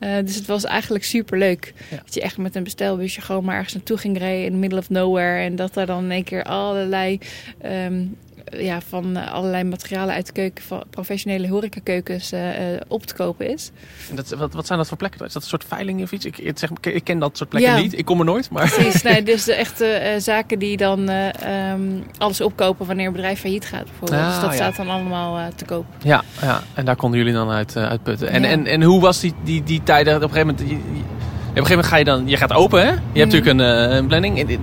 Ja. 0.00 0.18
Uh, 0.18 0.24
dus 0.24 0.34
het 0.34 0.46
was 0.46 0.64
eigenlijk 0.64 1.04
super 1.04 1.38
leuk. 1.38 1.72
Ja. 1.90 1.96
Dat 2.04 2.14
je 2.14 2.20
echt 2.20 2.36
met 2.36 2.56
een 2.56 2.62
bestelbusje 2.62 3.20
gewoon 3.20 3.44
maar 3.44 3.56
ergens 3.56 3.74
naartoe 3.74 3.96
ging 3.96 4.18
rijden 4.18 4.44
in 4.44 4.52
the 4.52 4.58
middle 4.58 4.78
of 4.78 4.90
nowhere. 4.90 5.42
En 5.42 5.56
dat 5.56 5.76
er 5.76 5.86
dan 5.86 6.04
in 6.04 6.10
één 6.10 6.24
keer 6.24 6.42
allerlei 6.42 7.18
um, 7.64 8.16
ja, 8.50 8.80
van 8.88 9.16
allerlei 9.16 9.64
materialen 9.64 10.14
uit 10.14 10.26
de 10.26 10.32
keuken 10.32 10.64
van 10.64 10.82
professionele 10.90 11.48
horecakeukens 11.48 12.32
uh, 12.32 12.40
op 12.88 13.06
te 13.06 13.14
kopen 13.14 13.52
is. 13.52 13.70
Dat, 14.12 14.28
wat, 14.28 14.52
wat 14.52 14.66
zijn 14.66 14.78
dat 14.78 14.88
voor 14.88 14.96
plekken? 14.96 15.26
Is 15.26 15.32
dat 15.32 15.42
een 15.42 15.48
soort 15.48 15.64
veiling 15.68 16.02
of 16.02 16.12
iets? 16.12 16.24
Ik, 16.24 16.38
ik, 16.38 16.58
zeg, 16.58 16.70
ik 16.80 17.04
ken 17.04 17.18
dat 17.18 17.36
soort 17.36 17.48
plekken 17.50 17.72
ja. 17.72 17.80
niet. 17.80 17.98
Ik 17.98 18.04
kom 18.04 18.18
er 18.18 18.24
nooit. 18.24 18.50
Maar... 18.50 18.70
Precies, 18.70 19.02
nee, 19.02 19.22
dus 19.32 19.44
de 19.44 19.54
echte 19.54 20.00
uh, 20.02 20.20
zaken 20.20 20.58
die 20.58 20.76
dan 20.76 21.10
uh, 21.10 21.72
um, 21.72 22.04
alles 22.18 22.40
opkopen 22.40 22.86
wanneer 22.86 23.06
een 23.06 23.12
bedrijf 23.12 23.40
failliet 23.40 23.66
gaat 23.66 23.84
bijvoorbeeld. 23.84 24.20
Ah, 24.20 24.26
dus 24.32 24.40
dat 24.40 24.50
ja. 24.50 24.56
staat 24.56 24.76
dan 24.76 24.88
allemaal 24.88 25.50
te 25.56 25.64
koop. 25.64 25.86
Ja, 26.02 26.22
ja, 26.40 26.62
en 26.74 26.84
daar 26.84 26.96
konden 26.96 27.18
jullie 27.18 27.34
dan 27.34 27.50
uit, 27.50 27.76
uitputten. 27.76 28.28
En, 28.28 28.44
en, 28.44 28.66
en 28.66 28.82
hoe 28.82 29.00
was 29.00 29.20
die, 29.20 29.34
die, 29.44 29.62
die 29.62 29.82
tijden 29.82 30.16
op 30.16 30.22
een 30.22 30.28
gegeven 30.28 30.46
moment... 30.46 30.70
Je, 30.70 30.74
op 30.74 31.64
een 31.64 31.66
gegeven 31.66 31.70
moment 31.70 31.86
ga 31.86 31.96
je 31.96 32.04
dan... 32.04 32.28
Je 32.28 32.36
gaat 32.36 32.52
open, 32.52 32.80
hè? 32.80 32.88
Je 32.88 32.94
mm. 32.94 33.00
hebt 33.14 33.32
natuurlijk 33.32 33.58
een, 33.58 33.96
een 33.96 34.06
planning. 34.06 34.58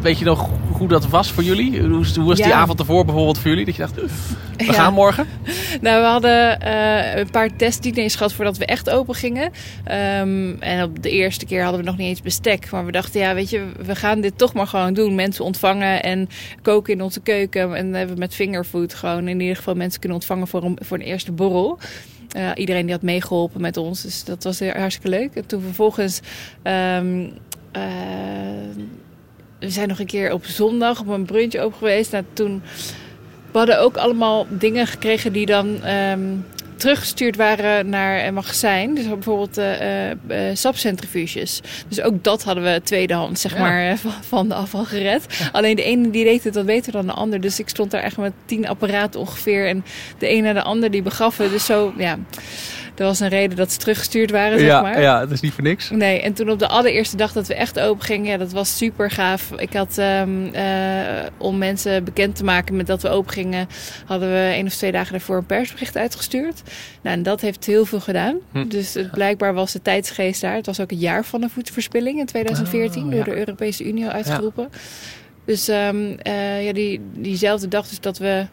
Weet 0.00 0.18
je 0.18 0.24
nog 0.24 0.48
hoe 0.78 0.88
dat 0.88 1.08
was 1.08 1.32
voor 1.32 1.42
jullie? 1.42 1.80
Hoe, 1.80 1.88
hoe 1.88 2.24
was 2.24 2.36
die 2.36 2.46
ja. 2.46 2.52
avond 2.52 2.78
ervoor 2.78 3.04
bijvoorbeeld 3.04 3.38
voor 3.38 3.50
jullie? 3.50 3.64
Dat 3.64 3.76
je 3.76 3.82
dacht, 3.82 3.94
we 4.56 4.64
ja. 4.64 4.72
gaan 4.72 4.92
morgen? 4.92 5.26
Nou, 5.80 6.00
we 6.00 6.06
hadden 6.06 6.58
uh, 6.66 7.16
een 7.16 7.30
paar 7.30 7.56
testdiners 7.56 8.14
gehad 8.14 8.32
voordat 8.32 8.56
we 8.56 8.66
echt 8.66 8.90
open 8.90 9.14
gingen. 9.14 9.52
Um, 10.22 10.56
en 10.60 10.82
op 10.82 11.02
de 11.02 11.10
eerste 11.10 11.46
keer 11.46 11.62
hadden 11.62 11.80
we 11.80 11.86
nog 11.86 11.96
niet 11.96 12.08
eens 12.08 12.22
bestek. 12.22 12.70
Maar 12.70 12.84
we 12.84 12.92
dachten, 12.92 13.20
ja, 13.20 13.34
weet 13.34 13.50
je, 13.50 13.66
we 13.84 13.96
gaan 13.96 14.20
dit 14.20 14.38
toch 14.38 14.52
maar 14.52 14.66
gewoon 14.66 14.94
doen. 14.94 15.14
Mensen 15.14 15.44
ontvangen 15.44 16.02
en 16.02 16.28
koken 16.62 16.92
in 16.92 17.02
onze 17.02 17.20
keuken. 17.20 17.74
En 17.74 17.94
hebben 17.94 18.14
we 18.14 18.20
met 18.20 18.34
fingerfood 18.34 18.94
gewoon 18.94 19.28
in 19.28 19.40
ieder 19.40 19.56
geval 19.56 19.74
mensen 19.74 20.00
kunnen 20.00 20.18
ontvangen 20.18 20.48
voor 20.48 20.62
een, 20.62 20.78
voor 20.80 20.96
een 20.96 21.04
eerste 21.04 21.32
borrel. 21.32 21.78
Uh, 22.36 22.50
iedereen 22.54 22.82
die 22.82 22.94
had 22.94 23.02
meegeholpen 23.02 23.60
met 23.60 23.76
ons. 23.76 24.02
Dus 24.02 24.24
dat 24.24 24.44
was 24.44 24.60
hartstikke 24.60 25.08
leuk. 25.08 25.34
En 25.34 25.46
toen 25.46 25.62
vervolgens... 25.62 26.20
Um, 26.62 27.32
uh, 27.76 27.82
we 29.66 29.72
zijn 29.72 29.88
nog 29.88 29.98
een 29.98 30.06
keer 30.06 30.32
op 30.32 30.44
zondag 30.44 31.00
op 31.00 31.08
een 31.08 31.24
brunch 31.24 31.54
open 31.54 31.78
geweest. 31.78 32.12
Nou, 32.12 32.24
toen 32.32 32.62
we 33.52 33.58
hadden 33.58 33.80
ook 33.80 33.96
allemaal 33.96 34.46
dingen 34.48 34.86
gekregen 34.86 35.32
die 35.32 35.46
dan 35.46 35.86
um, 35.88 36.44
teruggestuurd 36.76 37.36
waren 37.36 37.88
naar 37.88 38.26
een 38.26 38.34
magazijn. 38.34 38.94
Dus 38.94 39.08
bijvoorbeeld 39.08 39.58
uh, 39.58 40.10
uh, 40.10 40.16
sapcentrifuges. 40.52 41.60
Dus 41.88 42.00
ook 42.00 42.24
dat 42.24 42.42
hadden 42.44 42.64
we 42.64 42.80
tweedehands 42.84 43.40
zeg 43.40 43.52
ja. 43.52 43.58
maar, 43.58 43.98
van 44.20 44.48
de 44.48 44.54
afval 44.54 44.84
gered. 44.84 45.26
Ja. 45.38 45.48
Alleen 45.52 45.76
de 45.76 45.82
ene 45.82 46.10
die 46.10 46.24
deed 46.24 46.44
het 46.44 46.54
wat 46.54 46.66
beter 46.66 46.92
dan 46.92 47.06
de 47.06 47.12
ander. 47.12 47.40
Dus 47.40 47.58
ik 47.58 47.68
stond 47.68 47.90
daar 47.90 48.02
echt 48.02 48.16
met 48.16 48.32
tien 48.44 48.68
apparaten 48.68 49.20
ongeveer. 49.20 49.68
En 49.68 49.84
de 50.18 50.26
ene 50.26 50.42
naar 50.42 50.54
de 50.54 50.62
ander 50.62 50.90
die 50.90 51.02
begaffen. 51.02 51.50
Dus 51.50 51.64
zo, 51.64 51.92
ja... 51.96 52.18
Er 52.96 53.04
was 53.04 53.20
een 53.20 53.28
reden 53.28 53.56
dat 53.56 53.72
ze 53.72 53.78
teruggestuurd 53.78 54.30
waren, 54.30 54.58
zeg 54.58 54.68
ja, 54.68 54.80
maar. 54.80 55.00
Ja, 55.00 55.20
dat 55.20 55.30
is 55.30 55.40
niet 55.40 55.52
voor 55.52 55.62
niks. 55.62 55.90
Nee, 55.90 56.20
en 56.20 56.32
toen 56.32 56.50
op 56.50 56.58
de 56.58 56.68
allereerste 56.68 57.16
dag 57.16 57.32
dat 57.32 57.46
we 57.46 57.54
echt 57.54 57.80
open 57.80 58.04
gingen, 58.04 58.30
ja, 58.30 58.36
dat 58.36 58.52
was 58.52 58.76
super 58.76 59.10
gaaf. 59.10 59.52
Ik 59.56 59.72
had, 59.72 59.98
um, 59.98 60.50
uh, 60.54 60.60
om 61.38 61.58
mensen 61.58 62.04
bekend 62.04 62.36
te 62.36 62.44
maken 62.44 62.76
met 62.76 62.86
dat 62.86 63.02
we 63.02 63.08
open 63.08 63.32
gingen, 63.32 63.68
hadden 64.04 64.28
we 64.28 64.50
één 64.52 64.66
of 64.66 64.74
twee 64.74 64.92
dagen 64.92 65.12
daarvoor 65.12 65.36
een 65.36 65.46
persbericht 65.46 65.96
uitgestuurd. 65.96 66.62
Nou, 67.02 67.16
en 67.16 67.22
dat 67.22 67.40
heeft 67.40 67.66
heel 67.66 67.84
veel 67.84 68.00
gedaan. 68.00 68.36
Hm. 68.52 68.68
Dus 68.68 68.94
het, 68.94 69.10
blijkbaar 69.10 69.54
was 69.54 69.72
de 69.72 69.82
tijdsgeest 69.82 70.40
daar. 70.40 70.54
Het 70.54 70.66
was 70.66 70.80
ook 70.80 70.90
het 70.90 71.00
jaar 71.00 71.24
van 71.24 71.40
de 71.40 71.48
voedselverspilling 71.48 72.18
in 72.18 72.26
2014, 72.26 73.04
oh, 73.04 73.10
door 73.10 73.24
de 73.24 73.36
Europese 73.36 73.84
Unie 73.84 74.08
uitgeroepen. 74.08 74.68
Dus 75.44 75.68
um, 75.68 76.16
uh, 76.26 76.64
ja, 76.64 76.72
die, 76.72 77.00
diezelfde 77.14 77.68
dag 77.68 77.88
dus 77.88 78.00
dat 78.00 78.18
we 78.18 78.46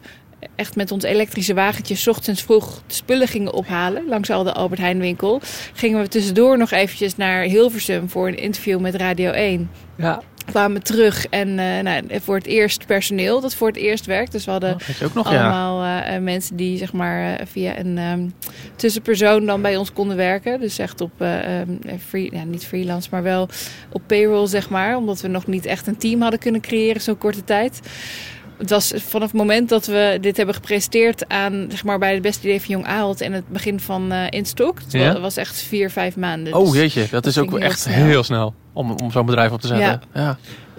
echt 0.54 0.76
met 0.76 0.90
ons 0.90 1.04
elektrische 1.04 1.54
wagentje 1.54 2.10
ochtends 2.10 2.42
vroeg 2.42 2.82
de 2.86 2.94
spullen 2.94 3.28
gingen 3.28 3.52
ophalen 3.52 4.08
langs 4.08 4.30
al 4.30 4.44
de 4.44 4.52
Albert 4.52 4.80
Heijn 4.80 4.98
winkel, 4.98 5.40
gingen 5.72 6.00
we 6.00 6.08
tussendoor 6.08 6.58
nog 6.58 6.70
eventjes 6.70 7.16
naar 7.16 7.42
Hilversum 7.42 8.08
voor 8.10 8.28
een 8.28 8.38
interview 8.38 8.80
met 8.80 8.94
Radio 8.94 9.30
1. 9.30 9.70
Ja. 9.96 10.22
Kwamen 10.44 10.82
terug 10.82 11.26
en 11.26 11.48
uh, 11.48 11.80
nou, 11.80 12.02
voor 12.22 12.34
het 12.34 12.46
eerst 12.46 12.86
personeel 12.86 13.40
dat 13.40 13.54
voor 13.54 13.68
het 13.68 13.76
eerst 13.76 14.06
werkt. 14.06 14.32
Dus 14.32 14.44
we 14.44 14.50
hadden 14.50 14.74
oh, 14.74 15.04
ook 15.04 15.14
nog, 15.14 15.26
allemaal 15.26 15.84
ja. 15.84 16.14
uh, 16.14 16.22
mensen 16.22 16.56
die 16.56 16.78
zeg 16.78 16.92
maar 16.92 17.40
uh, 17.40 17.46
via 17.46 17.78
een 17.78 17.98
um, 17.98 18.34
tussenpersoon 18.76 19.46
dan 19.46 19.62
bij 19.62 19.76
ons 19.76 19.92
konden 19.92 20.16
werken. 20.16 20.60
Dus 20.60 20.78
echt 20.78 21.00
op, 21.00 21.20
um, 21.20 21.80
free, 22.08 22.28
ja, 22.32 22.44
niet 22.44 22.66
freelance, 22.66 23.08
maar 23.10 23.22
wel 23.22 23.48
op 23.92 24.02
payroll 24.06 24.46
zeg 24.46 24.70
maar. 24.70 24.96
Omdat 24.96 25.20
we 25.20 25.28
nog 25.28 25.46
niet 25.46 25.66
echt 25.66 25.86
een 25.86 25.96
team 25.96 26.20
hadden 26.20 26.40
kunnen 26.40 26.60
creëren 26.60 27.00
zo'n 27.00 27.18
korte 27.18 27.44
tijd 27.44 27.80
het 28.64 28.72
was 28.72 28.92
vanaf 28.96 29.28
het 29.28 29.36
moment 29.36 29.68
dat 29.68 29.86
we 29.86 30.18
dit 30.20 30.36
hebben 30.36 30.54
gepresenteerd 30.54 31.28
aan, 31.28 31.66
zeg 31.70 31.84
maar, 31.84 31.98
bij 31.98 32.12
het 32.12 32.22
beste 32.22 32.46
idee 32.46 32.60
van 32.60 32.70
Jong 32.70 32.86
Ahold 32.86 33.20
en 33.20 33.32
het 33.32 33.48
begin 33.48 33.80
van 33.80 34.12
uh, 34.12 34.26
Instok. 34.30 34.78
Het 34.78 34.92
ja? 34.92 35.20
was 35.20 35.36
echt 35.36 35.62
vier, 35.62 35.90
vijf 35.90 36.16
maanden. 36.16 36.54
Oh 36.54 36.70
dus 36.70 36.74
jeetje, 36.74 37.00
dat, 37.00 37.10
dat 37.10 37.26
is 37.26 37.38
ook 37.38 37.58
echt 37.58 37.80
snel. 37.80 37.94
heel 37.94 38.22
snel 38.22 38.54
om, 38.72 38.90
om 38.90 39.10
zo'n 39.10 39.26
bedrijf 39.26 39.50
op 39.50 39.60
te 39.60 39.66
zetten. 39.66 40.02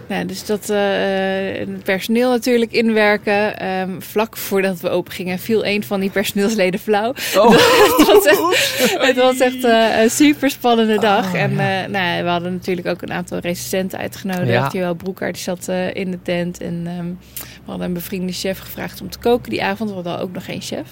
Ja. 0.08 0.24
dus 0.24 0.46
dat 0.46 0.70
uh, 0.70 1.78
personeel 1.84 2.30
natuurlijk 2.30 2.72
inwerken. 2.72 3.68
Um, 3.68 4.02
vlak 4.02 4.38
voordat 4.38 4.80
we 4.80 4.90
open 4.90 5.14
gingen 5.14 5.40
viel 5.40 5.66
een 5.66 5.84
van 5.84 6.00
die 6.00 6.10
personeelsleden 6.10 6.80
flauw. 6.80 7.14
Oh. 7.38 7.50
het 7.98 8.08
was 8.08 8.26
echt, 8.26 8.98
het 9.08 9.16
was 9.16 9.40
echt 9.40 9.64
uh, 9.64 10.02
een 10.02 10.10
super 10.10 10.50
spannende 10.50 11.00
dag. 11.00 11.34
Oh, 11.34 11.40
en 11.40 11.52
uh, 11.52 11.86
nou, 11.88 12.24
we 12.24 12.30
hadden 12.30 12.54
natuurlijk 12.54 12.88
ook 12.88 13.02
een 13.02 13.14
aantal 13.14 13.38
recensenten 13.38 14.00
uitgenodigd. 14.00 14.48
Ja. 14.48 14.70
Joël 14.72 14.98
die 15.18 15.38
zat 15.38 15.68
in 15.94 16.12
de 16.12 16.22
tent. 16.22 16.62
En 16.62 16.88
um, 17.00 17.20
we 17.66 17.72
hadden 17.72 17.88
een 17.88 17.94
bevriende 17.94 18.32
chef 18.32 18.60
gevraagd 18.60 19.02
om 19.02 19.10
te 19.10 19.20
koken 19.20 19.50
die 19.50 19.64
avond. 19.64 19.90
We 19.90 19.96
hadden 19.96 20.20
ook 20.20 20.32
nog 20.32 20.46
geen 20.46 20.62
chef. 20.62 20.88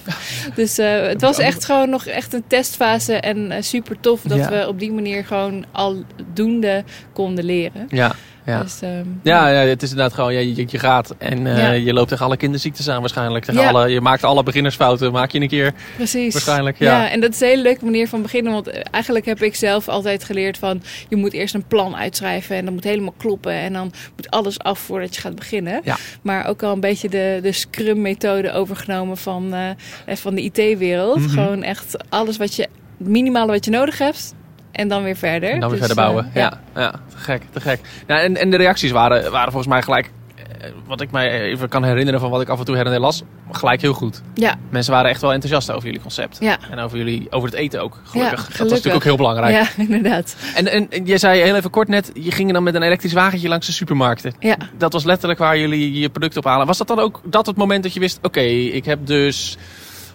Dus 0.54 0.76
het 0.76 1.20
was 1.20 1.38
echt 1.38 1.64
gewoon 1.64 1.90
nog 1.90 2.06
echt 2.06 2.32
een 2.32 2.44
testfase. 2.46 3.14
En 3.14 3.64
super 3.64 4.00
tof 4.00 4.22
dat 4.22 4.38
ja. 4.38 4.50
we 4.50 4.68
op 4.68 4.78
die 4.78 4.92
manier 4.92 5.24
gewoon 5.24 5.64
al 5.72 6.04
doende 6.32 6.84
konden 7.12 7.44
leren. 7.44 7.86
Ja. 7.88 8.14
Ja. 8.46 8.62
Dus, 8.62 8.80
um, 8.82 9.20
ja, 9.22 9.48
ja, 9.48 9.68
het 9.68 9.82
is 9.82 9.90
inderdaad 9.90 10.14
gewoon, 10.14 10.34
je, 10.34 10.64
je 10.66 10.78
gaat 10.78 11.14
en 11.18 11.46
uh, 11.46 11.58
ja. 11.58 11.70
je 11.70 11.92
loopt 11.92 12.08
tegen 12.08 12.24
alle 12.24 12.36
kinderziektes 12.36 12.88
aan 12.88 13.00
waarschijnlijk. 13.00 13.44
Tegen 13.44 13.60
ja. 13.60 13.68
alle, 13.68 13.88
je 13.88 14.00
maakt 14.00 14.24
alle 14.24 14.42
beginnersfouten, 14.42 15.12
maak 15.12 15.30
je 15.30 15.40
een 15.40 15.48
keer. 15.48 15.74
Precies. 15.96 16.32
Waarschijnlijk, 16.32 16.78
ja. 16.78 17.02
ja. 17.02 17.10
En 17.10 17.20
dat 17.20 17.32
is 17.32 17.40
een 17.40 17.48
hele 17.48 17.62
leuke 17.62 17.84
manier 17.84 18.08
van 18.08 18.22
beginnen, 18.22 18.52
want 18.52 18.68
eigenlijk 18.90 19.24
heb 19.24 19.42
ik 19.42 19.54
zelf 19.54 19.88
altijd 19.88 20.24
geleerd 20.24 20.58
van, 20.58 20.82
je 21.08 21.16
moet 21.16 21.32
eerst 21.32 21.54
een 21.54 21.66
plan 21.66 21.96
uitschrijven 21.96 22.56
en 22.56 22.64
dat 22.64 22.74
moet 22.74 22.84
helemaal 22.84 23.14
kloppen 23.16 23.52
en 23.52 23.72
dan 23.72 23.92
moet 24.16 24.30
alles 24.30 24.58
af 24.58 24.78
voordat 24.78 25.14
je 25.14 25.20
gaat 25.20 25.34
beginnen. 25.34 25.82
Maar 26.22 26.46
ook 26.46 26.62
al 26.62 26.72
een 26.72 26.80
beetje 26.80 27.08
de, 27.08 27.38
de 27.42 27.52
Scrum 27.52 28.00
methode 28.00 28.52
overgenomen 28.52 29.16
van, 29.16 29.54
uh, 29.54 29.68
van 30.16 30.34
de 30.34 30.42
IT-wereld. 30.42 31.16
Mm 31.16 31.22
-hmm. 31.22 31.32
Gewoon 31.32 31.62
echt 31.62 31.96
alles 32.08 32.36
wat 32.36 32.54
je, 32.54 32.62
het 32.98 33.08
minimale 33.08 33.52
wat 33.52 33.64
je 33.64 33.70
nodig 33.70 33.98
hebt, 33.98 34.34
en 34.74 34.88
dan 34.88 35.02
weer 35.02 35.16
verder. 35.16 35.50
En 35.50 35.60
dan 35.60 35.70
weer 35.70 35.78
dus, 35.78 35.86
verder 35.86 36.04
bouwen. 36.04 36.26
Uh, 36.28 36.34
ja. 36.34 36.60
ja. 36.74 36.80
Ja, 36.80 36.90
te 36.90 37.16
gek, 37.16 37.42
te 37.50 37.60
gek. 37.60 37.80
Nou, 38.06 38.20
en, 38.20 38.36
en 38.36 38.50
de 38.50 38.56
reacties 38.56 38.90
waren, 38.90 39.30
waren 39.30 39.52
volgens 39.52 39.72
mij 39.72 39.82
gelijk 39.82 40.10
wat 40.86 41.00
ik 41.00 41.10
mij 41.10 41.40
even 41.40 41.68
kan 41.68 41.84
herinneren 41.84 42.20
van 42.20 42.30
wat 42.30 42.40
ik 42.40 42.48
af 42.48 42.58
en 42.58 42.64
toe 42.64 42.76
her 42.76 42.84
en 42.84 42.90
der 42.90 43.00
las, 43.00 43.22
gelijk 43.50 43.80
heel 43.80 43.92
goed. 43.92 44.22
Ja, 44.34 44.54
Mensen 44.70 44.92
waren 44.92 45.10
echt 45.10 45.20
wel 45.20 45.32
enthousiast 45.32 45.70
over 45.70 45.84
jullie 45.84 46.00
concept. 46.00 46.36
ja. 46.40 46.58
En 46.70 46.78
over, 46.78 46.98
jullie, 46.98 47.26
over 47.30 47.48
het 47.48 47.58
eten 47.58 47.82
ook, 47.82 48.00
gelukkig. 48.04 48.40
Ja, 48.40 48.48
Dat 48.48 48.58
was 48.58 48.68
natuurlijk 48.68 48.94
ook 48.94 49.02
heel 49.04 49.16
belangrijk. 49.16 49.54
Ja, 49.54 49.66
inderdaad. 49.84 50.36
En, 50.54 50.66
en, 50.66 50.90
en 50.90 51.04
jij 51.04 51.18
zei 51.18 51.40
heel 51.40 51.56
even 51.56 51.70
kort 51.70 51.88
net, 51.88 52.10
je 52.14 52.30
ging 52.30 52.52
dan 52.52 52.62
met 52.62 52.74
een 52.74 52.82
elektrisch 52.82 53.12
wagentje 53.12 53.48
langs 53.48 53.66
de 53.66 53.72
supermarkten. 53.72 54.34
Ja. 54.38 54.56
Dat 54.78 54.92
was 54.92 55.04
letterlijk 55.04 55.40
waar 55.40 55.58
jullie 55.58 56.00
je 56.00 56.08
product 56.08 56.36
op 56.36 56.44
halen. 56.44 56.66
Was 56.66 56.78
dat 56.78 56.88
dan 56.88 56.98
ook 56.98 57.20
dat 57.24 57.46
het 57.46 57.56
moment 57.56 57.82
dat 57.82 57.94
je 57.94 58.00
wist, 58.00 58.18
oké, 58.22 58.40
ik 58.40 58.84
heb 58.84 59.06
dus 59.06 59.56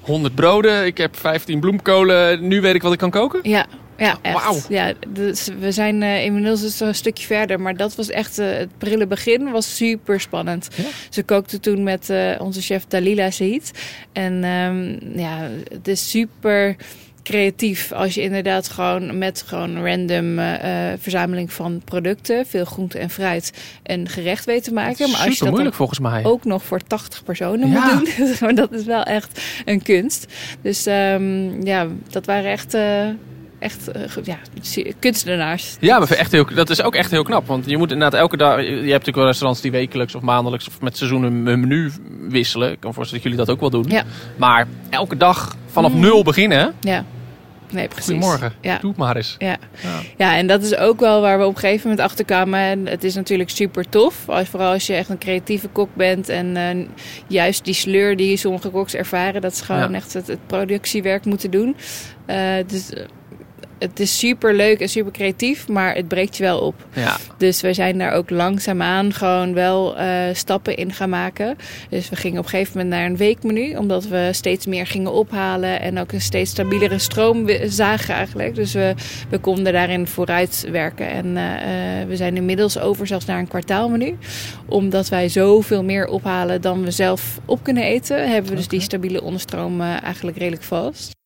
100 0.01 0.35
broden, 0.35 0.85
ik 0.85 0.97
heb 0.97 1.15
15 1.15 1.59
bloemkolen, 1.59 2.47
nu 2.47 2.61
weet 2.61 2.75
ik 2.75 2.81
wat 2.81 2.93
ik 2.93 2.99
kan 2.99 3.09
koken? 3.09 3.39
Ja, 3.43 3.65
ja, 3.99 4.17
echt. 4.21 4.43
Wauw. 4.43 4.57
Ja, 4.69 4.93
dus 5.07 5.49
we 5.59 5.71
zijn 5.71 6.03
eh, 6.03 6.23
inmiddels 6.23 6.61
dus 6.61 6.79
een 6.79 6.95
stukje 6.95 7.25
verder. 7.25 7.59
Maar 7.59 7.77
dat 7.77 7.95
was 7.95 8.09
echt 8.09 8.37
eh, 8.39 8.47
het 8.51 8.77
prille 8.77 9.07
begin. 9.07 9.51
was 9.51 9.75
super 9.75 10.19
spannend. 10.21 10.67
Ja? 10.75 10.83
Ze 11.09 11.23
kookte 11.23 11.59
toen 11.59 11.83
met 11.83 12.09
eh, 12.09 12.31
onze 12.39 12.61
chef 12.61 12.85
Dalila 12.87 13.29
Said. 13.31 13.71
En 14.13 14.43
ehm, 14.43 15.17
ja, 15.19 15.49
het 15.73 15.87
is 15.87 16.09
super 16.09 16.75
creatief 17.23 17.91
als 17.91 18.13
je 18.13 18.21
inderdaad 18.21 18.67
gewoon 18.69 19.17
met 19.17 19.43
gewoon 19.47 19.85
random 19.85 20.39
verzameling 20.99 21.53
van 21.53 21.81
producten, 21.85 22.45
veel 22.45 22.65
groente 22.65 22.97
en 22.99 23.09
fruit, 23.09 23.53
een 23.83 24.09
gerecht 24.09 24.45
weet 24.45 24.63
te 24.63 24.73
maken. 24.73 25.09
Maar 25.09 25.25
als 25.25 25.37
je 25.37 25.43
dat 25.43 25.49
moeilijk 25.53 25.75
volgens 25.75 25.99
mij. 25.99 26.23
ook 26.25 26.45
nog 26.45 26.63
voor 26.63 26.79
80 26.87 27.23
personen 27.23 27.69
Ja. 27.69 27.93
moet 27.93 28.17
doen. 28.17 28.27
maar 28.41 28.55
dat 28.55 28.71
is 28.71 28.83
wel 28.83 29.03
echt 29.03 29.41
een 29.65 29.81
kunst. 29.81 30.25
Dus 30.61 30.85
ehm, 30.85 31.65
ja, 31.65 31.87
dat 32.09 32.25
waren 32.25 32.51
echt, 32.51 32.73
echt 33.59 33.87
eh, 33.91 34.01
ja, 34.23 34.37
kunstenaars. 34.99 35.77
Ja, 35.79 35.99
maar 35.99 36.09
echt 36.11 36.31
heel, 36.31 36.45
dat 36.55 36.69
is 36.69 36.81
ook 36.81 36.95
echt 36.95 37.11
heel 37.11 37.23
knap. 37.23 37.47
Want 37.47 37.65
je 37.65 37.77
moet 37.77 37.91
inderdaad 37.91 38.19
elke 38.19 38.37
dag... 38.37 38.59
Je 38.61 38.65
hebt 38.71 38.81
natuurlijk 38.85 39.17
wel 39.17 39.25
restaurants 39.25 39.61
die 39.61 39.71
wekelijks 39.71 40.15
of 40.15 40.21
maandelijks... 40.21 40.67
of 40.67 40.81
met 40.81 40.97
seizoenen 40.97 41.45
hun 41.45 41.59
menu 41.59 41.91
wisselen. 42.29 42.71
Ik 42.71 42.79
kan 42.79 42.93
voorstellen 42.93 43.23
dat 43.23 43.31
jullie 43.31 43.45
dat 43.47 43.55
ook 43.55 43.71
wel 43.71 43.81
doen. 43.81 43.91
Ja. 43.91 44.03
Maar 44.37 44.67
elke 44.89 45.17
dag 45.17 45.55
vanaf 45.65 45.93
Mm. 45.93 45.99
nul 45.99 46.23
beginnen. 46.23 46.73
Ja, 46.79 47.05
nee, 47.71 47.87
precies. 47.87 48.05
Goedemorgen. 48.05 48.53
Ja. 48.61 48.77
Doe 48.81 48.89
het 48.89 48.99
maar 48.99 49.15
eens. 49.15 49.35
Ja. 49.37 49.57
Ja. 49.83 49.99
ja, 50.17 50.37
en 50.37 50.47
dat 50.47 50.63
is 50.63 50.75
ook 50.75 50.99
wel 50.99 51.21
waar 51.21 51.37
we 51.39 51.45
op 51.45 51.53
een 51.53 51.59
gegeven 51.59 51.89
moment 51.89 52.07
achter 52.07 52.25
kwamen. 52.25 52.59
En 52.59 52.85
het 52.87 53.03
is 53.03 53.15
natuurlijk 53.15 53.49
super 53.49 53.89
tof. 53.89 54.25
Vooral 54.27 54.71
als 54.71 54.87
je 54.87 54.93
echt 54.93 55.09
een 55.09 55.17
creatieve 55.17 55.67
kok 55.67 55.89
bent. 55.93 56.29
En 56.29 56.57
eh, 56.57 56.85
juist 57.27 57.65
die 57.65 57.73
sleur 57.73 58.15
die 58.17 58.37
sommige 58.37 58.69
koks 58.69 58.93
ervaren. 58.93 59.41
Dat 59.41 59.55
ze 59.55 59.63
gewoon 59.63 59.89
Ja. 59.91 59.95
echt 59.97 60.13
het, 60.13 60.27
het 60.27 60.47
productiewerk 60.47 61.25
moeten 61.25 61.51
doen. 61.51 61.75
Eh, 62.25 62.37
dus 62.67 62.89
het 63.79 63.99
is 63.99 64.19
super 64.19 64.55
leuk 64.55 64.79
en 64.79 64.89
super 64.89 65.11
creatief. 65.11 65.67
Maar 65.67 65.95
het 65.95 66.07
breekt 66.07 66.37
je 66.37 66.43
wel 66.43 66.59
op. 66.59 66.75
Ja. 66.93 67.17
Dus 67.37 67.61
we 67.61 67.73
zijn 67.73 67.97
daar 67.97 68.13
ook 68.13 68.29
langzaamaan 68.29 69.13
gewoon 69.13 69.53
wel 69.53 69.97
eh, 69.97 70.07
stappen 70.33 70.75
in 70.75 70.93
gaan 70.93 71.09
maken. 71.09 71.57
Dus 71.89 72.09
we 72.09 72.15
gingen 72.15 72.39
op 72.39 72.43
een 72.43 72.49
gegeven 72.49 72.77
moment 72.77 72.95
naar 72.95 73.05
een 73.05 73.17
weekmenu. 73.17 73.75
Omdat 73.75 74.07
we 74.07 74.29
steeds 74.31 74.65
meer 74.65 74.87
gingen 74.87 75.11
ophalen. 75.11 75.81
En 75.81 75.99
ook 75.99 76.11
een 76.11 76.21
steeds 76.21 76.51
stabielere 76.51 76.99
stroom 76.99 77.49
zagen 77.63 78.13
eigenlijk. 78.13 78.55
Dus 78.55 78.73
we, 78.73 78.93
we 79.29 79.37
konden 79.37 79.73
daarin 79.73 80.07
vooruit 80.07 80.67
werken. 80.71 81.09
En 81.09 81.37
eh, 81.37 82.01
eh, 82.01 82.07
we 82.07 82.15
zijn 82.15 82.35
inmiddels 82.35 82.79
over 82.79 83.07
zelfs 83.07 83.25
naar 83.25 83.39
een 83.39 83.47
kwartaalmenu. 83.47 84.17
Omdat 84.65 85.09
wij 85.09 85.29
zoveel 85.29 85.83
meer 85.83 86.07
ophalen 86.07 86.61
dan 86.61 86.83
we 86.83 86.91
zelf 86.91 87.39
op 87.45 87.63
kunnen 87.63 87.83
eten. 87.83 88.31
Hebben 88.31 88.51
we 88.51 88.57
dus 88.57 88.67
die 88.67 88.81
stabiele 88.81 89.21
onderstroom 89.21 89.81
eigenlijk 89.81 90.37
redelijk 90.37 90.63
vast. 90.63 91.17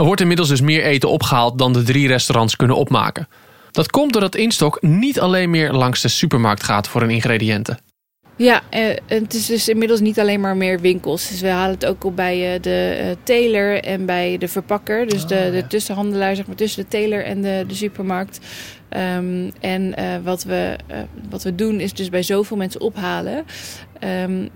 Er 0.00 0.06
wordt 0.06 0.20
inmiddels 0.20 0.48
dus 0.48 0.60
meer 0.60 0.84
eten 0.84 1.10
opgehaald 1.10 1.58
dan 1.58 1.72
de 1.72 1.82
drie 1.82 2.08
restaurants 2.08 2.56
kunnen 2.56 2.76
opmaken. 2.76 3.28
Dat 3.70 3.90
komt 3.90 4.12
doordat 4.12 4.34
Instok 4.34 4.82
niet 4.82 5.20
alleen 5.20 5.50
meer 5.50 5.72
langs 5.72 6.00
de 6.00 6.08
supermarkt 6.08 6.62
gaat 6.62 6.88
voor 6.88 7.00
hun 7.00 7.10
ingrediënten. 7.10 7.78
Ja, 8.36 8.62
eh, 8.70 8.96
het 9.06 9.34
is 9.34 9.46
dus 9.46 9.68
inmiddels 9.68 10.00
niet 10.00 10.20
alleen 10.20 10.40
maar 10.40 10.56
meer 10.56 10.80
winkels. 10.80 11.28
Dus 11.28 11.40
we 11.40 11.48
halen 11.48 11.74
het 11.74 11.86
ook 11.86 12.04
op 12.04 12.16
bij 12.16 12.54
eh, 12.54 12.62
de 12.62 12.98
eh, 13.00 13.16
teler 13.22 13.84
en 13.84 14.06
bij 14.06 14.38
de 14.38 14.48
verpakker. 14.48 15.06
Dus 15.06 15.26
de, 15.26 15.34
Oh, 15.34 15.50
de 15.50 15.56
ja. 15.56 15.66
tussenhandelaar, 15.66 16.36
zeg 16.36 16.46
maar, 16.46 16.56
tussen 16.56 16.82
de 16.82 16.88
teler 16.88 17.24
en 17.24 17.42
de, 17.42 17.64
de 17.68 17.74
supermarkt. 17.74 18.40
Ehm, 18.90 19.50
en 19.60 19.94
eh, 19.96 20.04
wat, 20.22 20.42
we, 20.44 20.76
eh, 20.86 20.98
wat 21.30 21.42
we 21.42 21.54
doen 21.54 21.80
is 21.80 21.92
dus 21.92 22.08
bij 22.08 22.22
zoveel 22.22 22.56
mensen 22.56 22.80
ophalen. 22.80 23.44
Ehm, 23.98 24.46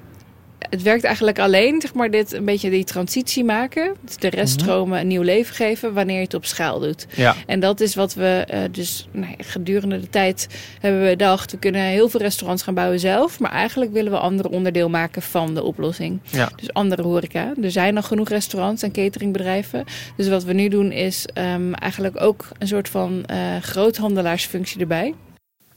het 0.70 0.82
werkt 0.82 1.04
eigenlijk 1.04 1.38
alleen, 1.38 1.80
zeg 1.80 1.94
maar, 1.94 2.10
dit 2.10 2.32
een 2.32 2.44
beetje 2.44 2.70
die 2.70 2.84
transitie 2.84 3.44
maken. 3.44 3.94
Dus 4.00 4.16
de 4.16 4.30
reststromen 4.30 5.00
een 5.00 5.06
nieuw 5.06 5.22
leven 5.22 5.54
geven 5.54 5.94
wanneer 5.94 6.16
je 6.16 6.22
het 6.22 6.34
op 6.34 6.44
schaal 6.44 6.80
doet. 6.80 7.06
Ja. 7.14 7.34
En 7.46 7.60
dat 7.60 7.80
is 7.80 7.94
wat 7.94 8.14
we 8.14 8.44
eh, 8.48 8.60
dus 8.70 9.08
nou, 9.10 9.34
gedurende 9.38 10.00
de 10.00 10.10
tijd 10.10 10.48
hebben 10.80 11.02
we 11.02 11.08
bedacht. 11.08 11.52
We 11.52 11.58
kunnen 11.58 11.82
heel 11.82 12.08
veel 12.08 12.20
restaurants 12.20 12.62
gaan 12.62 12.74
bouwen 12.74 13.00
zelf. 13.00 13.40
Maar 13.40 13.52
eigenlijk 13.52 13.92
willen 13.92 14.12
we 14.12 14.18
ander 14.18 14.48
onderdeel 14.48 14.88
maken 14.88 15.22
van 15.22 15.54
de 15.54 15.62
oplossing. 15.62 16.20
Ja. 16.30 16.50
Dus 16.56 16.72
andere 16.72 17.02
horeca. 17.02 17.52
Er 17.62 17.70
zijn 17.70 17.96
al 17.96 18.02
genoeg 18.02 18.28
restaurants 18.28 18.82
en 18.82 18.92
cateringbedrijven. 18.92 19.84
Dus 20.16 20.28
wat 20.28 20.44
we 20.44 20.52
nu 20.52 20.68
doen 20.68 20.92
is 20.92 21.26
ehm, 21.34 21.72
eigenlijk 21.72 22.20
ook 22.20 22.48
een 22.58 22.68
soort 22.68 22.88
van 22.88 23.24
eh, 23.26 23.56
groothandelaarsfunctie 23.60 24.80
erbij. 24.80 25.14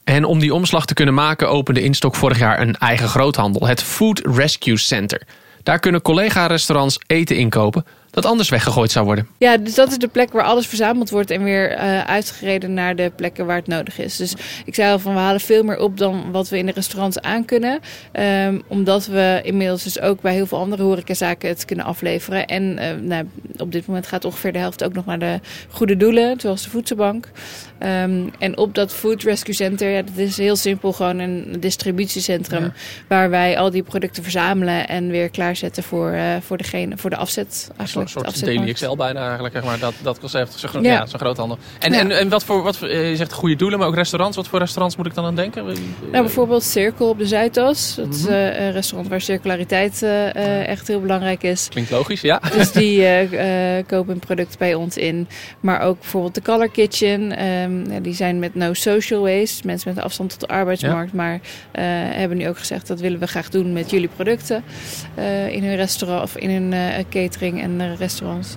En 0.08 0.26
om 0.26 0.40
die 0.40 0.54
omslag 0.54 0.86
te 0.86 0.94
kunnen 0.94 1.14
maken 1.14 1.50
opende 1.50 1.82
Instok 1.82 2.16
vorig 2.16 2.40
jaar 2.40 2.62
een 2.62 2.76
eigen 2.76 3.08
groothandel, 3.08 3.68
het 3.68 3.84
Food 3.84 4.20
Rescue 4.24 4.78
Center. 4.78 5.22
Daar 5.64 5.80
kunnen 5.80 6.02
collega-restaurants 6.02 7.00
eten 7.08 7.36
inkopen 7.36 7.86
dat 8.22 8.26
anders 8.26 8.50
weggegooid 8.50 8.92
zou 8.92 9.06
worden. 9.06 9.28
Ja, 9.38 9.58
dus 9.58 9.76
dat 9.76 9.92
is 9.92 9.98
de 9.98 10.08
plek 10.08 10.32
waar 10.32 10.44
alles 10.44 10.68
verzameld 10.68 11.10
wordt 11.10 11.32
en 11.32 11.44
weer 11.44 11.72
eh, 11.72 12.04
uitgereden 12.04 12.74
naar 12.74 12.96
de 12.96 13.12
plekken 13.16 13.46
waar 13.46 13.56
het 13.56 13.68
nodig 13.68 14.00
is. 14.00 14.16
Dus 14.16 14.34
ik 14.66 14.76
zei 14.76 14.92
al 14.92 15.00
van 15.00 15.14
we 15.14 15.20
halen 15.20 15.42
veel 15.42 15.64
meer 15.64 15.80
op 15.80 15.98
dan 15.98 16.32
wat 16.32 16.50
we 16.50 16.58
in 16.58 16.66
de 16.66 16.72
restaurants 16.72 17.20
aankunnen. 17.22 17.80
Ehm, 18.12 18.60
omdat 18.68 19.06
we 19.06 19.40
inmiddels 19.44 19.84
dus 19.84 20.00
ook 20.00 20.22
bij 20.22 20.34
heel 20.34 20.46
veel 20.46 20.58
andere 20.58 20.84
horecazaken 20.84 21.50
het 21.50 21.66
kunnen 21.66 21.86
afleveren. 21.86 22.48
En 22.48 22.78
eh, 22.78 22.96
nou, 23.02 23.28
op 23.58 23.72
dit 23.72 23.88
moment 23.88 24.08
gaat 24.08 24.26
ongeveer 24.26 24.54
de 24.54 24.60
helft 24.60 24.84
ook 24.84 24.94
nog 24.94 25.06
naar 25.06 25.20
de 25.20 25.40
goede 25.70 25.98
doelen, 25.98 26.40
zoals 26.40 26.64
de 26.64 26.70
voedselbank. 26.70 27.30
Ehm, 27.80 28.28
en 28.40 28.58
op 28.58 28.76
dat 28.76 28.94
Food 28.94 29.24
Rescue 29.24 29.54
Center, 29.54 29.90
ja, 29.90 30.02
dat 30.02 30.18
is 30.18 30.38
heel 30.38 30.56
simpel 30.56 30.94
gewoon 30.94 31.20
een 31.20 31.56
distributiecentrum 31.60 32.64
Ja. 32.64 32.74
waar 33.08 33.30
wij 33.30 33.58
al 33.58 33.72
die 33.72 33.84
producten 33.84 34.24
verzamelen 34.24 34.88
en 34.88 35.08
weer 35.08 35.30
klaarzetten 35.30 35.84
voor, 35.84 36.12
eh, 36.12 36.36
voor, 36.42 36.58
degene, 36.58 36.98
voor 36.98 37.10
de 37.10 37.16
afzet. 37.16 37.70
Zo'n 37.84 38.07
Eigenlijk, 38.16 38.36
soort. 38.36 38.56
Daily 38.56 38.70
Excel 38.70 38.96
bijna 38.96 39.24
eigenlijk, 39.24 39.54
zeg 39.54 39.64
maar. 39.64 39.80
Dat, 39.80 39.94
dat 40.02 40.20
concept, 40.20 40.54
zo'n 40.54 40.84
Ja. 40.84 40.92
ja. 40.92 41.06
zo'n 41.06 41.20
groothandel. 41.20 41.58
En, 41.80 41.92
Ja. 41.94 42.00
en, 42.00 42.12
en 42.12 42.30
wat 42.30 42.44
voor, 42.44 42.64
wat 42.64 42.78
voor, 42.78 42.88
eh, 42.88 43.10
je 43.10 43.16
zegt 43.16 43.34
goede 43.34 43.56
doelen, 43.56 43.80
maar 43.80 43.88
ook 43.88 43.96
restaurants. 43.96 44.36
Wat 44.38 44.48
voor 44.48 44.60
restaurants 44.60 44.96
moet 44.96 45.06
ik 45.06 45.14
dan 45.16 45.26
aan 45.26 45.36
denken? 45.36 45.66
Nou, 45.66 45.76
bijvoorbeeld 46.12 46.64
Circle 46.64 47.06
op 47.06 47.18
de 47.18 47.26
Zuidas. 47.28 47.96
Dat 47.96 48.14
is 48.14 48.22
Mhm. 48.24 48.32
eh, 48.34 48.60
een 48.66 48.72
restaurant 48.72 49.10
waar 49.10 49.22
circulariteit 49.22 50.02
eh, 50.04 50.36
eh, 50.36 50.68
echt 50.68 50.88
heel 50.88 51.02
belangrijk 51.02 51.44
is. 51.44 51.68
Klinkt 51.70 51.90
logisch, 51.92 52.22
ja. 52.22 52.42
Dus 52.52 52.72
die 52.72 53.02
eh, 53.06 53.78
eh, 53.78 53.86
kopen 53.88 54.14
een 54.14 54.20
product 54.20 54.58
bij 54.58 54.74
ons 54.74 54.98
in. 54.98 55.28
Maar 55.60 55.82
ook 55.82 56.00
bijvoorbeeld 56.00 56.36
de 56.36 56.42
Color 56.42 56.70
Kitchen. 56.70 57.38
ehm, 57.38 57.92
ja, 57.92 58.00
die 58.00 58.14
zijn 58.14 58.40
met 58.40 58.56
no 58.56 58.74
social 58.74 59.22
waste. 59.22 59.66
Mensen 59.66 59.90
met 59.90 59.98
een 59.98 60.04
afstand 60.04 60.30
tot 60.30 60.40
de 60.40 60.48
arbeidsmarkt. 60.48 61.14
Maar 61.14 61.34
eh, 61.72 61.84
hebben 62.12 62.38
nu 62.38 62.48
ook 62.48 62.58
gezegd 62.58 62.88
dat 62.88 63.00
willen 63.00 63.20
we 63.20 63.28
graag 63.28 63.50
doen 63.50 63.74
met 63.74 63.90
jullie 63.90 64.10
producten. 64.16 64.64
eh, 65.16 65.48
in 65.52 65.64
hun 65.64 65.76
restaurant 65.76 66.24
of 66.24 66.36
in 66.38 66.50
hun 66.50 66.74
eh, 66.74 67.04
catering 67.10 67.62
en 67.62 67.82
eh, 67.82 67.97
restaurants. 68.00 68.56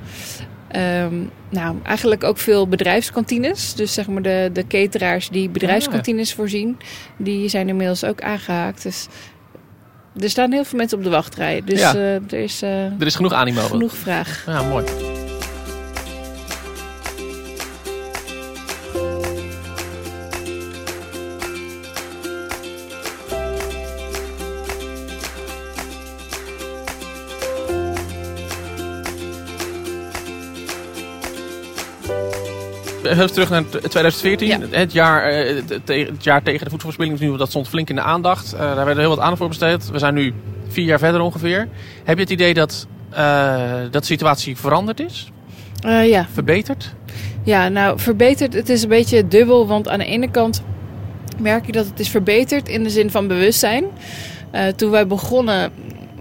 Ehm, 0.69 1.15
nou, 1.51 1.77
eigenlijk 1.83 2.25
ook 2.25 2.39
veel 2.39 2.69
bedrijfskantines. 2.69 3.75
Dus 3.75 3.95
zeg 3.95 4.07
maar 4.09 4.23
de, 4.23 4.51
de 4.53 4.67
cateraars 4.67 5.29
die 5.29 5.49
bedrijfskantines 5.49 6.35
voorzien. 6.35 6.77
Die 7.17 7.49
zijn 7.49 7.69
inmiddels 7.69 8.05
ook 8.05 8.21
aangehaakt. 8.23 8.83
Dus 8.83 9.07
er 10.21 10.31
staan 10.31 10.53
heel 10.53 10.65
veel 10.65 10.79
mensen 10.79 10.99
op 10.99 11.05
de 11.05 11.11
wachtrij. 11.11 11.63
Dus 11.65 11.81
Ja. 11.81 11.95
eh, 11.95 12.15
er 12.15 12.33
is 12.33 12.63
eh, 12.63 12.85
Er 12.85 13.07
is 13.07 13.15
genoeg 13.15 13.33
animo. 13.33 13.61
genoeg 13.63 13.95
vraag. 13.97 14.43
Ja, 14.47 14.63
mooi. 14.63 14.85
Even 33.11 33.33
terug 33.33 33.51
naar 33.51 33.65
2014, 33.69 34.49
Ja. 34.49 34.59
het, 34.71 34.93
jaar, 34.93 35.23
eh, 35.23 35.63
het, 35.85 36.25
jaar 36.25 36.43
tegen 36.43 36.65
de 36.65 36.71
voedselverspilling. 36.71 37.37
Dat 37.39 37.49
stond 37.49 37.69
flink 37.69 37.89
in 37.89 37.95
de 37.95 38.03
aandacht. 38.03 38.53
Eh, 38.53 38.75
daar 38.75 38.85
werd 38.85 38.99
heel 38.99 39.09
wat 39.09 39.19
aandacht 39.19 39.39
voor 39.39 39.49
besteed. 39.49 39.91
We 39.91 39.99
zijn 39.99 40.15
nu 40.15 40.33
vier 40.69 40.85
jaar 40.85 40.99
verder 40.99 41.21
ongeveer. 41.21 41.69
Heb 42.05 42.17
je 42.17 42.23
het 42.23 42.33
idee 42.33 42.55
dat, 42.55 42.87
eh, 43.11 43.55
dat 43.91 44.01
de 44.01 44.05
situatie 44.07 44.57
veranderd 44.57 45.01
is? 45.01 45.31
Eh, 45.85 46.09
ja. 46.09 46.27
Verbeterd? 46.33 46.95
ja, 47.45 47.69
nou 47.69 47.99
verbeterd. 47.99 48.53
Het 48.55 48.69
is 48.69 48.83
een 48.83 48.89
beetje 48.89 49.29
dubbel. 49.29 49.67
Want 49.67 49.89
aan 49.89 49.99
de 49.99 50.05
ene 50.05 50.31
kant 50.31 50.63
merk 51.39 51.67
je 51.67 51.73
dat 51.73 51.87
het 51.87 52.01
is 52.01 52.09
verbeterd 52.09 52.69
in 52.69 52.83
de 52.83 52.91
zin 52.91 53.11
van 53.11 53.27
bewustzijn. 53.29 53.85
Eh, 54.51 54.67
toen 54.67 54.91
wij 54.91 55.07
begonnen, 55.07 55.71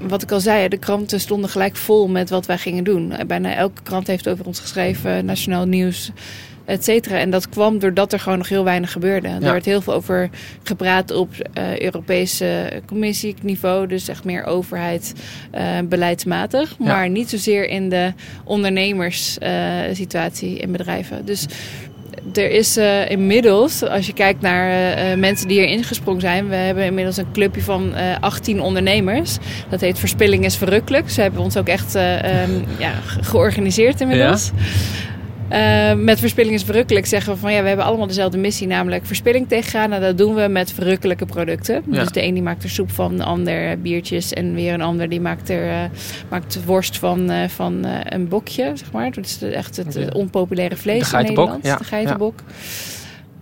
wat 0.07 0.21
ik 0.21 0.31
al 0.31 0.39
zei, 0.39 0.67
de 0.67 0.77
kranten 0.77 1.19
stonden 1.19 1.49
gelijk 1.49 1.75
vol 1.75 2.07
met 2.07 2.29
wat 2.29 2.45
wij 2.45 2.57
gingen 2.57 2.83
doen. 2.83 3.11
Eh, 3.11 3.25
Bijna 3.25 3.53
elke 3.55 3.81
krant 3.83 4.07
heeft 4.07 4.27
over 4.29 4.45
ons 4.45 4.59
geschreven, 4.59 5.25
nationaal 5.25 5.65
nieuws. 5.65 6.11
Et 6.69 6.83
cetera. 6.83 7.17
En 7.17 7.29
dat 7.29 7.49
kwam 7.49 7.79
doordat 7.79 8.13
er 8.13 8.19
gewoon 8.19 8.37
nog 8.37 8.49
heel 8.49 8.63
weinig 8.63 8.91
gebeurde. 8.91 9.27
Er 9.27 9.41
Ja. 9.41 9.51
werd 9.51 9.65
heel 9.65 9.81
veel 9.81 9.93
over 9.93 10.29
gepraat 10.63 11.11
op 11.11 11.29
eh, 11.53 11.79
Europese 11.79 12.81
commissieniveau. 12.85 13.87
Dus 13.87 14.07
echt 14.07 14.23
meer 14.23 14.43
overheid, 14.43 15.13
eh, 15.51 15.63
beleidsmatig. 15.83 16.75
Ja. 16.79 16.85
Maar 16.85 17.09
niet 17.09 17.29
zozeer 17.29 17.69
in 17.69 17.89
de 17.89 18.13
ondernemerssituatie 18.43 20.57
in 20.59 20.71
bedrijven. 20.71 21.25
Dus 21.25 21.45
er 22.33 22.51
is 22.51 22.77
eh, 22.77 23.09
inmiddels, 23.09 23.83
als 23.83 24.05
je 24.07 24.13
kijkt 24.13 24.41
naar 24.41 24.69
eh, 24.69 25.11
eh, 25.11 25.17
mensen 25.19 25.47
die 25.47 25.59
hier 25.59 25.69
ingesprongen 25.69 26.21
zijn, 26.21 26.47
we 26.49 26.55
hebben 26.55 26.83
inmiddels 26.85 27.17
een 27.17 27.31
clubje 27.31 27.61
van 27.61 27.95
eh 27.95 28.15
18 28.19 28.61
ondernemers. 28.61 29.37
Dat 29.69 29.81
heet 29.81 29.99
Verspilling 29.99 30.45
is 30.45 30.55
Verrukkelijk. 30.55 31.09
Ze 31.09 31.21
hebben 31.21 31.41
ons 31.41 31.57
ook 31.57 31.67
echt 31.67 31.95
eh, 31.95 32.41
ehm, 32.41 32.51
ja, 32.77 32.91
ge- 32.91 33.23
georganiseerd 33.23 34.01
inmiddels. 34.01 34.51
Eh, 35.49 35.93
met 35.93 36.19
Verspilling 36.19 36.55
is 36.55 36.63
Verrukkelijk 36.63 37.05
zeggen 37.05 37.33
we 37.33 37.39
van 37.39 37.53
ja, 37.53 37.61
we 37.61 37.67
hebben 37.67 37.85
allemaal 37.85 38.07
dezelfde 38.07 38.37
missie, 38.37 38.67
namelijk 38.67 39.05
verspilling 39.05 39.47
tegengaan. 39.47 39.91
En 39.91 40.01
dat 40.01 40.17
doen 40.17 40.35
we 40.35 40.47
met 40.47 40.71
verrukkelijke 40.71 41.25
producten. 41.25 41.83
Ja. 41.89 41.99
Dus 41.99 42.11
de 42.11 42.23
een 42.23 42.33
die 42.33 42.43
maakt 42.43 42.63
er 42.63 42.69
soep 42.69 42.91
van, 42.91 43.17
de 43.17 43.23
ander 43.23 43.81
biertjes 43.81 44.33
en 44.33 44.53
weer 44.53 44.73
een 44.73 44.81
ander 44.81 45.09
die 45.09 45.21
maakt 45.21 45.49
er 45.49 45.69
eh, 45.69 45.83
maakt 46.29 46.63
worst 46.65 46.97
van, 46.97 47.29
eh, 47.29 47.47
van 47.47 47.85
een 48.03 48.27
bokje, 48.27 48.71
zeg 48.73 48.91
maar. 48.91 49.11
Dat 49.11 49.25
is 49.25 49.41
echt 49.41 49.77
het 49.77 50.13
onpopulaire 50.13 50.75
vlees 50.75 51.13
in 51.13 51.21
Nederland, 51.21 51.65
ja, 51.65 51.75
de 51.77 51.83
geitenbok. 51.83 52.39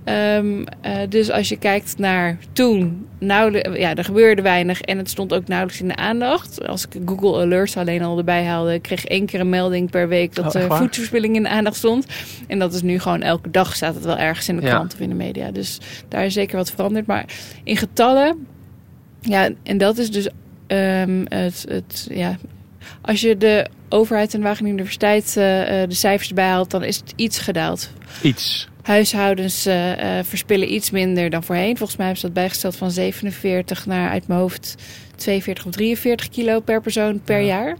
Ehm, 0.07 0.63
eh, 0.81 0.93
dus 1.09 1.31
als 1.31 1.49
je 1.49 1.57
kijkt 1.57 1.97
naar 1.97 2.37
toen, 2.51 3.07
nauwelijks, 3.19 3.77
ja, 3.77 3.95
er 3.95 4.03
gebeurde 4.03 4.41
weinig 4.41 4.81
en 4.81 4.97
het 4.97 5.09
stond 5.09 5.33
ook 5.33 5.47
nauwelijks 5.47 5.81
in 5.81 5.87
de 5.87 5.95
aandacht. 5.95 6.67
Als 6.67 6.85
ik 6.85 7.01
Google 7.05 7.41
Alerts 7.41 7.77
alleen 7.77 8.01
al 8.01 8.17
erbij 8.17 8.45
haalde, 8.45 8.79
kreeg 8.79 9.03
ik 9.03 9.09
één 9.09 9.25
keer 9.25 9.39
een 9.39 9.49
melding 9.49 9.89
per 9.89 10.07
week 10.07 10.35
dat 10.35 10.55
Oh, 10.55 10.61
er 10.61 10.67
voedselverspilling 10.75 11.35
in 11.35 11.43
de 11.43 11.49
aandacht 11.49 11.75
stond. 11.75 12.05
En 12.47 12.59
dat 12.59 12.73
is 12.73 12.81
nu 12.81 12.99
gewoon 12.99 13.21
elke 13.21 13.51
dag 13.51 13.75
staat 13.75 13.95
het 13.95 14.03
wel 14.05 14.17
ergens 14.17 14.49
in 14.49 14.55
de 14.55 14.61
Ja. 14.61 14.69
krant 14.69 14.93
of 14.93 14.99
in 14.99 15.09
de 15.09 15.15
media. 15.15 15.51
Dus 15.51 15.77
daar 16.07 16.25
is 16.25 16.33
zeker 16.33 16.57
wat 16.57 16.71
veranderd. 16.71 17.05
Maar 17.05 17.25
in 17.63 17.77
getallen, 17.77 18.47
ja, 19.21 19.49
en 19.63 19.77
dat 19.77 19.97
is 19.97 20.11
dus 20.11 20.27
ehm, 20.67 21.25
het, 21.27 21.65
het, 21.69 22.07
ja, 22.11 22.37
als 23.01 23.21
je 23.21 23.37
de 23.37 23.67
overheid 23.89 24.33
en 24.33 24.39
de 24.39 24.45
Wageningen 24.45 24.77
Universiteit 24.77 25.33
eh, 25.37 25.81
eh, 25.81 25.89
de 25.89 25.95
cijfers 25.95 26.29
erbij 26.29 26.47
haalt, 26.47 26.71
dan 26.71 26.83
is 26.83 26.95
het 26.95 27.13
iets 27.15 27.39
gedaald. 27.39 27.91
Iets. 28.21 28.67
Huishoudens 28.87 29.65
eh, 29.65 30.19
eh, 30.19 30.25
verspillen 30.25 30.73
iets 30.73 30.91
minder 30.91 31.29
dan 31.29 31.43
voorheen. 31.43 31.77
Volgens 31.77 31.97
mij 31.97 32.05
hebben 32.05 32.21
ze 32.21 32.31
dat 32.31 32.41
bijgesteld 32.41 32.75
van 32.75 32.91
47 32.91 33.85
naar 33.85 34.09
uit 34.09 34.27
mijn 34.27 34.39
hoofd 34.39 34.75
42 35.15 35.65
of 35.65 35.71
43 35.71 36.29
kilo 36.29 36.59
per 36.59 36.81
persoon 36.81 37.21
per 37.23 37.39
Ja. 37.39 37.45
jaar. 37.45 37.77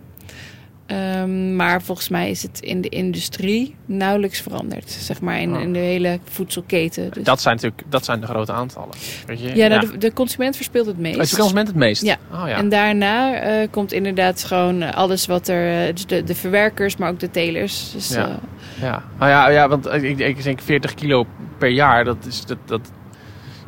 Ehm, 0.86 1.56
maar 1.56 1.82
volgens 1.82 2.10
mij 2.10 2.30
is 2.30 2.44
het 2.44 2.60
in 2.60 2.82
de 2.82 2.90
industrie 2.90 3.76
nauwelijks 3.86 4.42
veranderd. 4.42 4.90
Zeg 4.92 5.22
maar 5.22 5.40
in, 5.42 5.56
Oh. 5.56 5.62
in 5.62 5.74
de 5.74 5.80
hele 5.80 6.20
voedselketen. 6.30 7.10
Dus- 7.12 7.24
Dat 7.24 7.42
zijn 7.42 7.56
natuurlijk 7.56 7.84
dat 7.90 8.06
zijn 8.06 8.20
de 8.20 8.28
grote 8.28 8.52
aantallen. 8.52 8.94
Weet 9.26 9.40
je? 9.42 9.56
ja, 9.56 9.68
nou, 9.68 9.92
De, 9.92 9.98
de 9.98 10.14
consument 10.14 10.56
verspilt 10.56 10.86
het 10.86 10.98
meest. 10.98 11.20
Is 11.20 11.30
de 11.30 11.38
consument 11.38 11.68
het 11.68 11.76
meest? 11.76 12.02
Ja. 12.04 12.18
Oh, 12.34 12.44
ja. 12.48 12.56
En 12.58 12.70
daarna 12.70 13.34
eh, 13.40 13.68
komt 13.72 13.94
inderdaad 13.94 14.44
gewoon 14.44 14.94
alles 14.94 15.26
wat 15.26 15.48
er... 15.48 15.94
dus 15.96 16.06
de, 16.06 16.24
de 16.24 16.36
verwerkers, 16.36 16.98
maar 16.98 17.10
ook 17.10 17.20
de 17.20 17.32
telers. 17.32 17.92
Dus, 17.92 18.10
Ja. 18.10 18.40
Ja, 18.82 19.04
nou 19.20 19.32
ja, 19.32 19.50
ja 19.50 19.68
want 19.68 19.86
ik, 19.94 20.20
ik 20.20 20.44
denk 20.44 20.62
40 20.62 20.94
kilo 20.94 21.26
per 21.58 21.70
jaar, 21.70 22.04
dat, 22.04 22.18
is, 22.28 22.46
dat, 22.46 22.58
dat 22.66 22.92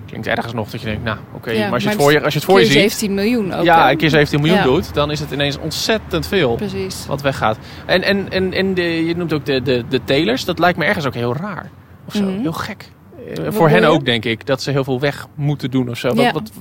klinkt 0.06 0.28
ergens 0.28 0.54
nog 0.54 0.70
dat 0.70 0.82
je 0.82 0.88
denkt, 0.88 1.04
nou 1.04 1.18
oké, 1.34 1.51
Ja, 1.51 1.63
maar 1.63 1.74
als 1.74 1.84
je 1.84 1.88
maar 1.88 1.96
het 1.98 2.04
voor 2.04 2.12
je, 2.13 2.24
als 2.24 2.34
je, 2.34 2.39
het 2.39 2.48
voor 2.50 2.60
je 2.60 2.66
ziet, 2.66 2.74
17 2.74 3.13
miljoen 3.13 3.54
ook. 3.54 3.63
ja, 3.63 3.92
een 3.92 3.98
keer 3.98 4.10
17 4.10 4.39
miljoen 4.39 4.58
Ja. 4.58 4.63
doet, 4.63 4.94
dan 4.94 5.12
is 5.12 5.20
het 5.20 5.32
ineens 5.32 5.58
ontzettend 5.58 6.28
veel 6.28 6.56
Precies. 6.56 7.06
wat 7.08 7.22
weggaat. 7.22 7.58
En, 7.86 8.01
en, 8.04 8.30
en, 8.32 8.54
en 8.54 8.74
de, 8.74 9.06
je 9.06 9.16
noemt 9.16 9.34
ook 9.34 9.46
de, 9.46 9.62
de, 9.62 9.84
de 9.89 10.04
telers, 10.04 10.46
dat 10.46 10.60
lijkt 10.60 10.78
me 10.78 10.86
ergens 10.86 11.06
ook 11.06 11.13
heel 11.13 11.36
raar. 11.36 11.70
Of 12.06 12.13
zo, 12.13 12.24
Mhm. 12.24 12.39
heel 12.42 12.54
gek. 12.54 12.92
Eh, 13.36 13.44
Wat 13.44 13.54
voor 13.54 13.70
hen 13.70 13.82
je? 13.82 13.88
ook, 13.88 14.06
denk 14.06 14.25
ik, 14.25 14.46
dat 14.46 14.62
ze 14.62 14.72
heel 14.72 14.84
veel 14.84 15.00
weg 15.00 15.28
moeten 15.36 15.72
doen 15.72 15.89
of 15.89 15.98
zo. 15.98 16.08
Wat, 16.08 16.18
Ja. 16.25 16.32
wat, 16.32 16.51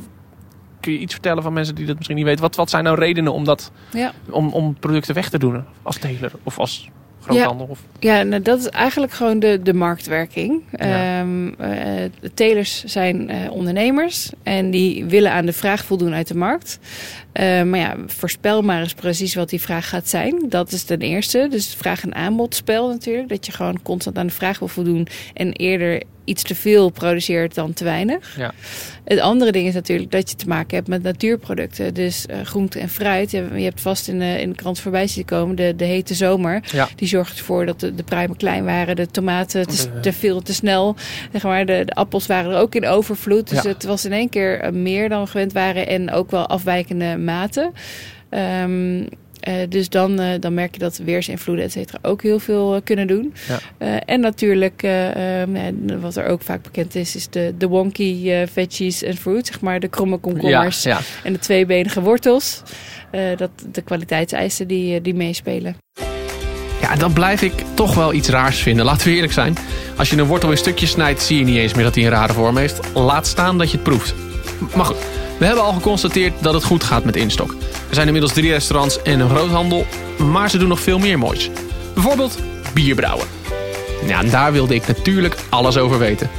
kun 0.81 0.93
je 0.93 0.99
iets 0.99 1.13
vertellen 1.13 1.43
van 1.43 1.53
mensen 1.53 1.75
die 1.75 1.87
dat 1.87 1.97
misschien 1.97 2.17
niet 2.17 2.25
weten? 2.27 2.41
Wat, 2.43 2.57
wat 2.57 2.71
zijn 2.71 2.85
nou 2.85 2.99
redenen 2.99 3.33
om, 3.33 3.45
dat, 3.45 3.73
om, 4.31 4.49
om 4.53 4.79
producten 4.79 5.15
weg 5.15 5.29
te 5.29 5.39
doen 5.39 5.65
als 5.83 5.97
teler 5.99 6.33
of 6.43 6.59
als 6.59 6.91
groothandel? 7.29 7.67
Of, 7.67 7.81
Ja, 7.99 8.23
nou, 8.23 8.43
dat 8.43 8.59
is 8.59 8.69
eigenlijk 8.69 9.13
gewoon 9.13 9.39
de, 9.39 9.61
de 9.63 9.75
marktwerking. 9.75 10.63
Ja. 10.73 11.21
Ehm, 11.21 11.49
eh, 11.59 12.05
telers 12.35 12.85
zijn 12.85 13.31
eh, 13.31 13.51
ondernemers 13.51 14.31
en 14.43 14.71
die 14.71 15.05
willen 15.05 15.33
aan 15.33 15.47
de 15.47 15.53
vraag 15.53 15.85
voldoen 15.85 16.15
uit 16.15 16.29
de 16.29 16.37
markt. 16.37 16.79
Eh, 17.39 17.63
maar 17.63 17.79
ja, 17.79 17.97
voorspel 18.07 18.63
maar 18.63 18.81
eens 18.81 18.95
precies 18.95 19.35
wat 19.35 19.51
die 19.51 19.61
vraag 19.61 19.89
gaat 19.89 20.09
zijn. 20.09 20.45
Dat 20.49 20.73
is 20.73 20.83
ten 20.83 20.99
eerste. 21.01 21.47
Dus 21.51 21.75
vraag- 21.75 22.03
en 22.03 22.15
aanbodspel 22.15 22.89
natuurlijk. 22.89 23.29
Dat 23.29 23.47
je 23.47 23.53
gewoon 23.53 23.83
constant 23.83 24.19
aan 24.19 24.27
de 24.27 24.33
vraag 24.33 24.59
wil 24.59 24.69
voldoen 24.69 25.07
en 25.35 25.53
eerder 25.53 26.03
iets 26.25 26.43
te 26.43 26.55
veel 26.55 26.89
produceert 26.91 27.55
dan 27.55 27.73
te 27.73 27.85
weinig. 27.85 28.35
Ja. 28.37 28.53
Het 29.05 29.19
andere 29.21 29.53
ding 29.53 29.67
is 29.69 29.75
natuurlijk 29.75 30.11
dat 30.11 30.31
je 30.31 30.37
te 30.37 30.47
maken 30.49 30.77
hebt 30.77 30.89
met 30.89 31.03
natuurproducten. 31.03 31.95
Dus 31.95 32.27
eh, 32.27 32.37
groente 32.45 32.79
en 32.79 32.89
fruit. 32.89 33.31
Je, 33.31 33.43
hebt 33.55 33.81
vast 33.81 34.09
in 34.09 34.19
de, 34.19 34.41
in 34.41 34.49
de 34.51 34.55
krant 34.57 34.81
voorbij 34.81 35.07
zien 35.07 35.25
komen 35.25 35.57
de, 35.57 35.73
de 35.77 35.85
hete 35.85 36.15
zomer. 36.15 36.63
Ja. 36.73 36.89
Die 36.97 37.09
zorgt 37.09 37.39
ervoor 37.39 37.67
dat 37.67 37.81
de, 37.81 37.95
de 37.95 38.03
pruimen 38.03 38.37
klein 38.37 38.65
waren, 38.65 38.97
de 38.97 39.07
tomaten 39.07 39.67
te, 39.67 39.77
De- 39.93 40.01
te 40.01 40.13
veel, 40.13 40.43
te 40.43 40.55
snel. 40.55 40.97
Zeg 41.33 41.43
maar, 41.43 41.67
de, 41.67 41.83
de 41.85 41.93
appels 41.95 42.27
waren 42.27 42.51
er 42.53 42.59
ook 42.59 42.75
in 42.75 42.87
overvloed. 42.87 43.49
Dus 43.49 43.63
Ja. 43.63 43.69
het 43.69 43.85
was 43.85 44.05
in 44.05 44.13
één 44.13 44.29
keer 44.29 44.61
eh, 44.61 44.73
meer 44.73 45.09
dan 45.09 45.23
we 45.25 45.31
gewend 45.31 45.53
waren 45.53 45.87
en 45.87 46.11
ook 46.11 46.31
wel 46.31 46.47
afwijkende 46.47 47.17
maten. 47.29 47.73
Ehm, 48.31 49.05
eh, 49.41 49.55
dus 49.69 49.89
dan, 49.89 50.21
eh, 50.21 50.41
dan 50.41 50.55
merk 50.55 50.73
je 50.73 50.79
dat 50.79 51.01
weersinvloeden 51.05 51.65
et 51.65 51.73
cetera 51.73 51.99
ook 52.03 52.23
heel 52.23 52.39
veel 52.39 52.75
eh, 52.75 52.81
kunnen 52.85 53.07
doen. 53.07 53.35
Ja. 53.79 54.01
En 54.05 54.21
natuurlijk, 54.21 54.83
ja, 54.83 55.47
wat 56.01 56.17
er 56.17 56.27
ook 56.27 56.43
vaak 56.43 56.63
bekend 56.63 56.95
is, 56.95 57.17
is 57.17 57.29
de, 57.29 57.55
de 57.59 57.67
wonky 57.67 58.47
veggies 58.53 59.03
en 59.03 59.17
fruit. 59.17 59.47
Zeg 59.47 59.61
maar 59.61 59.81
de 59.81 59.89
kromme 59.89 60.17
komkommers 60.17 60.83
ja, 60.83 60.91
ja. 60.91 61.01
en 61.25 61.33
de 61.33 61.39
tweebenige 61.39 62.01
wortels. 62.01 62.63
Dat, 63.37 63.51
de 63.73 63.83
kwaliteitseisen 63.83 64.67
die, 64.67 65.01
die 65.01 65.15
meespelen. 65.15 65.77
Ja, 66.81 66.97
dan 66.97 67.13
blijf 67.13 67.43
ik 67.43 67.53
toch 67.75 67.95
wel 67.95 68.13
iets 68.13 68.29
raars 68.29 68.59
vinden. 68.59 68.85
Laten 68.85 69.09
we 69.09 69.15
eerlijk 69.15 69.33
zijn. 69.33 69.57
Als 69.97 70.11
je 70.11 70.17
een 70.17 70.27
wortel 70.27 70.51
in 70.51 70.57
stukjes 70.57 70.91
snijdt, 70.91 71.23
zie 71.23 71.39
je 71.39 71.45
niet 71.45 71.57
eens 71.57 71.75
meer 71.75 71.85
dat 71.85 71.95
hij 71.95 72.05
een 72.05 72.11
rare 72.11 72.33
vorm 72.33 72.57
heeft. 72.57 72.95
Laat 72.95 73.27
staan 73.27 73.59
dat 73.59 73.71
je 73.71 73.77
het 73.77 73.85
proeft. 73.85 74.28
Maar 74.75 74.85
goed, 74.85 74.97
we 75.39 75.45
hebben 75.45 75.65
al 75.65 75.73
geconstateerd 75.73 76.43
dat 76.43 76.55
het 76.55 76.65
goed 76.65 76.85
gaat 76.85 77.05
met 77.05 77.17
Instok. 77.17 77.51
Er 77.89 77.95
zijn 77.95 78.07
inmiddels 78.07 78.33
drie 78.33 78.51
restaurants 78.51 79.03
en 79.03 79.21
een 79.21 79.29
groothandel, 79.31 79.87
maar 80.33 80.51
ze 80.51 80.59
doen 80.59 80.69
nog 80.69 80.81
veel 80.81 80.99
meer 80.99 81.19
moois. 81.19 81.51
Bijvoorbeeld 81.95 82.39
bierbrouwen. 82.75 83.27
Ja, 84.07 84.23
daar 84.23 84.53
wilde 84.53 84.75
ik 84.75 84.87
natuurlijk 84.87 85.37
alles 85.49 85.77
over 85.77 85.99
weten. 85.99 86.31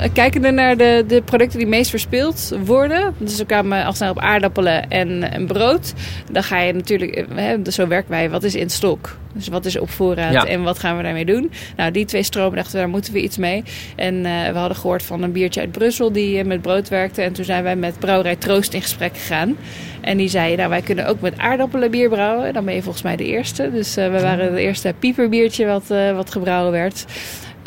Eh, 0.00 0.08
Kijkende 0.12 0.50
naar 0.50 0.76
de, 0.76 1.04
de 1.06 1.22
producten 1.22 1.58
die 1.58 1.68
meest 1.68 1.90
verspild 1.90 2.52
worden, 2.64 3.14
dus 3.18 3.36
we 3.36 3.44
kwamen 3.44 3.84
al 3.84 3.92
snel 3.92 4.10
op 4.10 4.18
aardappelen 4.18 4.90
en, 4.90 5.32
en 5.32 5.46
brood, 5.46 5.92
dan 6.32 6.42
ga 6.42 6.58
je 6.60 6.72
natuurlijk, 6.72 7.12
eh, 7.12 7.24
hè, 7.34 7.70
zo 7.70 7.86
werken 7.86 8.10
wij, 8.10 8.30
wat 8.30 8.42
is 8.42 8.54
in 8.54 8.70
stok? 8.70 9.18
Dus 9.34 9.48
wat 9.48 9.64
is 9.64 9.78
op 9.78 9.90
voorraad 9.90 10.32
Ja. 10.32 10.44
en 10.46 10.62
wat 10.62 10.78
gaan 10.78 10.96
we 10.96 11.02
daarmee 11.02 11.24
doen? 11.24 11.50
Nou, 11.76 11.90
die 11.90 12.04
twee 12.04 12.22
stromen 12.22 12.56
dachten 12.56 12.72
we, 12.72 12.78
daar 12.78 12.88
moeten 12.88 13.12
we 13.12 13.22
iets 13.22 13.36
mee. 13.36 13.62
En 13.96 14.26
eh, 14.26 14.52
we 14.52 14.58
hadden 14.58 14.76
gehoord 14.76 15.02
van 15.02 15.22
een 15.22 15.32
biertje 15.32 15.60
uit 15.60 15.72
Brussel 15.72 16.12
die 16.12 16.44
met 16.44 16.62
brood 16.62 16.88
werkte. 16.88 17.22
En 17.22 17.32
toen 17.32 17.44
zijn 17.44 17.62
wij 17.62 17.76
met 17.76 17.98
brouwerij 17.98 18.36
Troost 18.36 18.74
in 18.74 18.82
gesprek 18.82 19.16
gegaan. 19.16 19.56
En 20.00 20.16
die 20.16 20.28
zei, 20.28 20.56
nou 20.56 20.68
wij 20.68 20.80
kunnen 20.80 21.06
ook 21.06 21.20
met 21.20 21.38
aardappelen 21.38 21.90
bier 21.90 22.08
brouwen. 22.08 22.52
Dan 22.52 22.64
ben 22.64 22.74
je 22.74 22.82
volgens 22.82 23.04
mij 23.04 23.16
de 23.16 23.24
eerste. 23.24 23.70
Dus 23.72 23.94
we 23.94 24.20
waren 24.20 24.44
het 24.46 24.56
eerste 24.56 24.94
pieperbiertje 24.98 25.66
wat, 25.66 25.84
wat 26.14 26.30
gebrouwen 26.30 26.72
werd. 26.72 27.04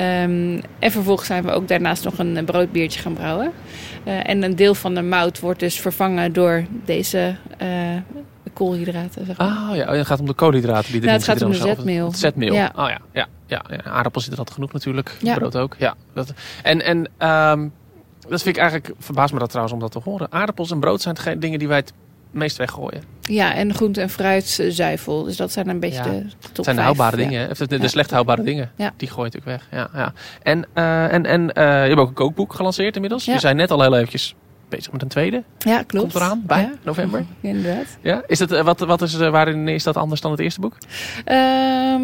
Ehm, 0.04 0.62
en 0.80 0.92
vervolgens 0.92 1.28
zijn 1.28 1.44
we 1.44 1.52
ook 1.52 1.68
daarnaast 1.68 2.04
nog 2.04 2.18
een 2.18 2.46
broodbiertje 2.46 3.00
gaan 3.00 3.13
brouwen. 3.13 3.52
Eh, 4.04 4.30
en 4.30 4.44
een 4.44 4.56
deel 4.56 4.76
van 4.76 4.94
de 4.94 5.02
mout 5.02 5.39
wordt 5.39 5.60
dus 5.60 5.80
vervangen 5.80 6.34
door 6.34 6.66
deze 6.86 7.36
eh, 7.58 7.68
koolhydraten. 8.54 9.26
Zeg 9.26 9.38
maar. 9.38 9.48
Ah 9.48 9.76
ja, 9.76 9.94
het 9.94 10.08
gaat 10.08 10.20
om 10.20 10.26
de 10.26 10.34
koolhydraten 10.34 10.92
die 10.92 11.02
erin 11.02 11.06
Nou, 11.06 11.18
het 11.18 11.28
gaat 11.28 11.42
om 11.42 11.52
de 11.52 11.58
zetmeel. 11.58 12.08
Het 12.08 12.18
zetmeel. 12.18 12.54
Ja. 12.54 12.72
Oh 12.76 12.89
ja, 12.89 13.00
ja, 13.13 13.28
ja, 13.46 13.62
ja. 13.70 13.84
Aardappels 13.84 14.24
zitten 14.24 14.44
dat 14.46 14.54
genoeg 14.54 14.74
natuurlijk. 14.74 15.18
Ja. 15.22 15.36
Brood 15.36 15.58
ook. 15.58 15.76
Ja. 15.80 15.96
Dat, 16.13 16.34
en 16.63 16.82
en 16.82 17.10
ehm, 17.18 17.68
dat 18.30 18.42
vind 18.42 18.56
ik 18.56 18.62
eigenlijk, 18.62 18.94
verbaast 19.00 19.34
me 19.34 19.39
dat 19.39 19.50
trouwens 19.50 19.76
om 19.76 19.82
dat 19.82 19.92
te 19.92 20.00
horen. 20.10 20.32
Aardappels 20.32 20.72
en 20.72 20.80
brood 20.80 21.02
zijn 21.02 21.18
geen 21.18 21.39
dingen 21.39 21.60
die 21.60 21.68
wij 21.68 21.78
het 21.78 21.94
meest 22.34 22.58
weggooien. 22.58 23.04
Ja, 23.22 23.54
en 23.54 23.74
groente 23.74 24.02
en 24.02 24.10
fruit 24.10 24.58
eh, 24.60 24.72
zuivel. 24.72 25.24
Dus 25.24 25.38
dat 25.38 25.52
zijn 25.52 25.69
een 25.69 25.80
beetje 25.80 26.04
Ja. 26.04 26.04
de 26.04 26.26
top 26.39 26.56
Het 26.56 26.63
zijn 26.65 26.76
de 26.76 26.82
houdbare 26.82 27.15
dingen? 27.15 27.50
Of 27.50 27.58
de, 27.58 27.88
slecht 27.88 28.12
houdbare 28.12 28.43
dingen. 28.43 28.72
Ja. 28.76 28.93
Die 28.98 29.08
gooi 29.10 29.30
je 29.32 29.38
natuurlijk 29.38 29.69
weg. 29.72 29.80
Ja, 29.80 30.00
ja. 30.00 30.13
En, 30.43 30.65
eh, 30.74 31.13
en, 31.13 31.26
en 31.26 31.54
eh, 31.54 31.63
je 31.63 31.88
hebt 31.88 32.00
ook 32.00 32.08
een 32.08 32.13
kookboek 32.13 32.54
gelanceerd 32.54 32.96
inmiddels. 32.96 33.26
Ja. 33.26 33.34
Je 33.34 33.39
zei 33.39 33.54
net 33.54 33.72
al 33.72 33.82
heel 33.82 33.96
eventjes 33.96 34.36
bezig 34.69 34.91
met 34.91 35.02
een 35.02 35.08
tweede. 35.08 35.43
Ja, 35.60 35.84
klopt. 35.84 36.12
Komt 36.12 36.15
eraan, 36.24 36.43
bij 36.46 36.62
Ja. 36.62 36.72
november. 36.84 37.19
Ja, 37.19 37.50
inderdaad. 37.50 37.98
Ja? 38.02 38.24
Is 38.28 38.38
dat, 38.39 38.62
wat, 38.62 38.80
wat 38.80 39.02
is, 39.02 39.15
waarin 39.17 39.67
is 39.67 39.84
dat 39.84 39.98
anders 39.98 40.22
dan 40.22 40.32
het 40.32 40.39
eerste 40.39 40.60
boek? 40.60 40.78
Ehm, 41.26 42.02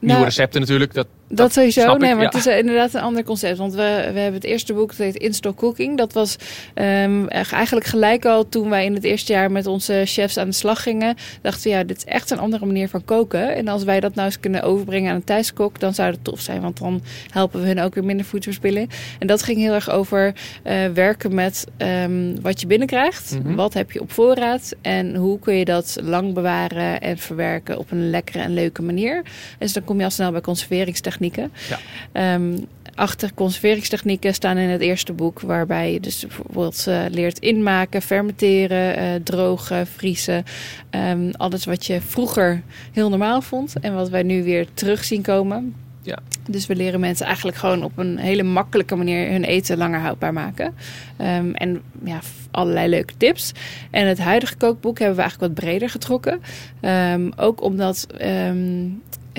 Nieuwe 0.00 0.14
nou, 0.14 0.24
recepten 0.24 0.60
natuurlijk, 0.60 0.94
dat 0.94 1.06
Dat, 1.28 1.52
sowieso. 1.52 1.92
ik, 1.92 1.98
nee, 1.98 2.14
maar 2.14 2.22
ja. 2.22 2.28
het 2.28 2.46
is 2.46 2.46
inderdaad 2.46 2.94
een 2.94 3.00
ander 3.00 3.24
concept. 3.24 3.58
Want 3.58 3.72
we, 3.72 4.10
we 4.12 4.18
hebben 4.18 4.34
het 4.34 4.44
eerste 4.44 4.72
boek, 4.72 4.88
dat 4.88 4.98
heet 4.98 5.16
Instock 5.16 5.56
Cooking. 5.56 5.96
Dat 5.96 6.12
was 6.12 6.36
echt 7.28 7.52
eigenlijk 7.52 7.86
gelijk 7.86 8.24
al 8.24 8.48
toen 8.48 8.70
wij 8.70 8.84
in 8.84 8.94
het 8.94 9.04
eerste 9.04 9.32
jaar 9.32 9.50
met 9.50 9.66
onze 9.66 10.02
chefs 10.04 10.36
aan 10.36 10.48
de 10.48 10.54
slag 10.54 10.82
gingen. 10.82 11.16
Dachten 11.42 11.62
we, 11.62 11.76
ja, 11.76 11.84
dit 11.84 11.96
is 11.96 12.04
echt 12.04 12.30
een 12.30 12.38
andere 12.38 12.66
manier 12.66 12.88
van 12.88 13.04
koken. 13.04 13.54
En 13.54 13.68
als 13.68 13.84
wij 13.84 14.00
dat 14.00 14.14
nou 14.14 14.26
eens 14.26 14.40
kunnen 14.40 14.62
overbrengen 14.62 15.10
aan 15.10 15.16
een 15.16 15.24
thuiskok, 15.24 15.80
dan 15.80 15.94
zou 15.94 16.10
dat 16.10 16.20
tof 16.22 16.40
zijn. 16.40 16.60
Want 16.60 16.78
dan 16.78 17.02
helpen 17.30 17.60
we 17.60 17.66
hun 17.66 17.80
ook 17.80 17.94
weer 17.94 18.04
minder 18.04 18.26
voedselverspilling. 18.26 18.90
En 19.18 19.26
dat 19.26 19.42
ging 19.42 19.58
heel 19.58 19.74
erg 19.74 19.90
over 19.90 20.34
eh, 20.62 20.86
werken 20.94 21.34
met 21.34 21.66
ehm, 21.76 22.34
wat 22.42 22.60
je 22.60 22.66
binnenkrijgt. 22.66 23.38
Mhm. 23.42 23.54
Wat 23.54 23.74
heb 23.74 23.92
je 23.92 24.00
op 24.00 24.12
voorraad? 24.12 24.74
En 24.82 25.14
hoe 25.14 25.38
kun 25.38 25.54
je 25.54 25.64
dat 25.64 25.98
lang 26.02 26.34
bewaren 26.34 27.00
en 27.00 27.18
verwerken 27.18 27.78
op 27.78 27.90
een 27.90 28.10
lekkere 28.10 28.38
en 28.38 28.54
leuke 28.54 28.82
manier? 28.82 29.22
Dus 29.58 29.72
dan 29.72 29.84
kom 29.84 29.98
je 29.98 30.04
al 30.04 30.10
snel 30.10 30.30
bij 30.30 30.40
conserveringstechnieken. 30.40 31.16
Ja. 31.68 31.78
Ehm, 32.12 32.56
achter 32.98 33.34
conserveringstechnieken 33.34 34.34
staan 34.34 34.56
in 34.56 34.68
het 34.68 34.80
eerste 34.80 35.12
boek, 35.12 35.40
waarbij 35.40 35.92
je 35.92 36.00
dus 36.00 36.20
bijvoorbeeld 36.20 36.86
eh, 36.86 37.04
leert 37.10 37.38
inmaken, 37.38 38.02
fermenteren, 38.02 38.96
eh, 38.96 39.14
drogen, 39.22 39.86
vriezen. 39.86 40.44
Ehm, 40.90 41.30
alles 41.32 41.64
wat 41.64 41.86
je 41.86 42.00
vroeger 42.00 42.62
heel 42.92 43.08
normaal 43.08 43.42
vond 43.42 43.80
en 43.80 43.94
wat 43.94 44.08
wij 44.08 44.22
nu 44.22 44.42
weer 44.42 44.66
terug 44.74 45.04
zien 45.04 45.22
komen. 45.22 45.74
Ja. 46.02 46.18
Dus 46.50 46.66
we 46.66 46.76
leren 46.76 47.00
mensen 47.00 47.26
eigenlijk 47.26 47.56
gewoon 47.56 47.82
op 47.82 47.98
een 47.98 48.18
hele 48.18 48.42
makkelijke 48.42 48.96
manier 48.96 49.30
hun 49.30 49.44
eten 49.44 49.78
langer 49.78 50.00
houdbaar 50.00 50.32
maken. 50.32 50.74
Ehm, 51.16 51.50
en 51.50 51.82
ja, 52.04 52.20
allerlei 52.50 52.88
leuke 52.88 53.14
tips. 53.16 53.52
En 53.90 54.06
het 54.06 54.18
huidige 54.18 54.56
kookboek 54.56 54.98
hebben 54.98 55.16
we 55.16 55.22
eigenlijk 55.22 55.52
wat 55.52 55.64
breder 55.64 55.90
getrokken. 55.90 56.40
Ook 57.36 57.62
omdat 57.62 58.06